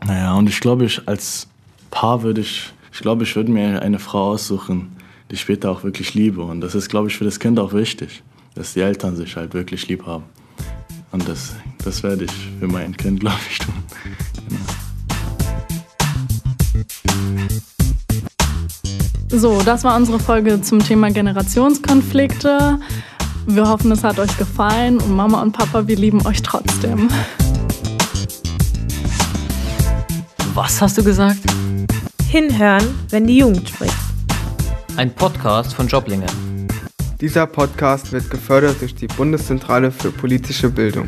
naja, 0.06 0.34
und 0.34 0.48
ich 0.48 0.60
glaube, 0.60 0.84
ich 0.84 1.06
als 1.06 1.46
Paar 1.90 2.22
würde 2.22 2.40
ich 2.40 2.74
ich 2.94 3.00
glaube, 3.00 3.24
ich 3.24 3.34
würde 3.34 3.50
mir 3.50 3.82
eine 3.82 3.98
Frau 3.98 4.30
aussuchen, 4.30 4.92
die 5.30 5.34
ich 5.34 5.40
später 5.40 5.70
auch 5.70 5.84
wirklich 5.84 6.14
liebe. 6.14 6.42
Und 6.42 6.60
das 6.60 6.74
ist, 6.74 6.88
glaube 6.88 7.08
ich, 7.08 7.16
für 7.16 7.24
das 7.24 7.38
Kind 7.38 7.58
auch 7.58 7.72
wichtig, 7.72 8.22
dass 8.54 8.74
die 8.74 8.80
Eltern 8.80 9.16
sich 9.16 9.36
halt 9.36 9.54
wirklich 9.54 9.88
lieb 9.88 10.06
haben. 10.06 10.24
Und 11.12 11.28
das, 11.28 11.54
das 11.84 12.02
werde 12.02 12.24
ich 12.24 12.32
für 12.58 12.66
mein 12.66 12.96
Kind, 12.96 13.20
glaube 13.20 13.38
ich, 13.50 13.58
tun. 13.58 13.74
So, 19.28 19.62
das 19.62 19.82
war 19.84 19.96
unsere 19.96 20.18
Folge 20.20 20.60
zum 20.60 20.78
Thema 20.78 21.10
Generationskonflikte. 21.10 22.78
Wir 23.46 23.68
hoffen, 23.68 23.90
es 23.92 24.04
hat 24.04 24.18
euch 24.18 24.36
gefallen 24.38 24.98
und 24.98 25.14
Mama 25.14 25.42
und 25.42 25.52
Papa, 25.52 25.86
wir 25.86 25.96
lieben 25.96 26.24
euch 26.26 26.40
trotzdem. 26.42 27.08
Was 30.54 30.80
hast 30.80 30.98
du 30.98 31.02
gesagt? 31.02 31.40
Hinhören, 32.28 32.84
wenn 33.10 33.26
die 33.26 33.38
Jugend 33.38 33.68
spricht. 33.68 34.03
Ein 34.96 35.12
Podcast 35.12 35.74
von 35.74 35.88
Joblinge. 35.88 36.26
Dieser 37.20 37.48
Podcast 37.48 38.12
wird 38.12 38.30
gefördert 38.30 38.80
durch 38.80 38.94
die 38.94 39.08
Bundeszentrale 39.08 39.90
für 39.90 40.12
politische 40.12 40.70
Bildung. 40.70 41.06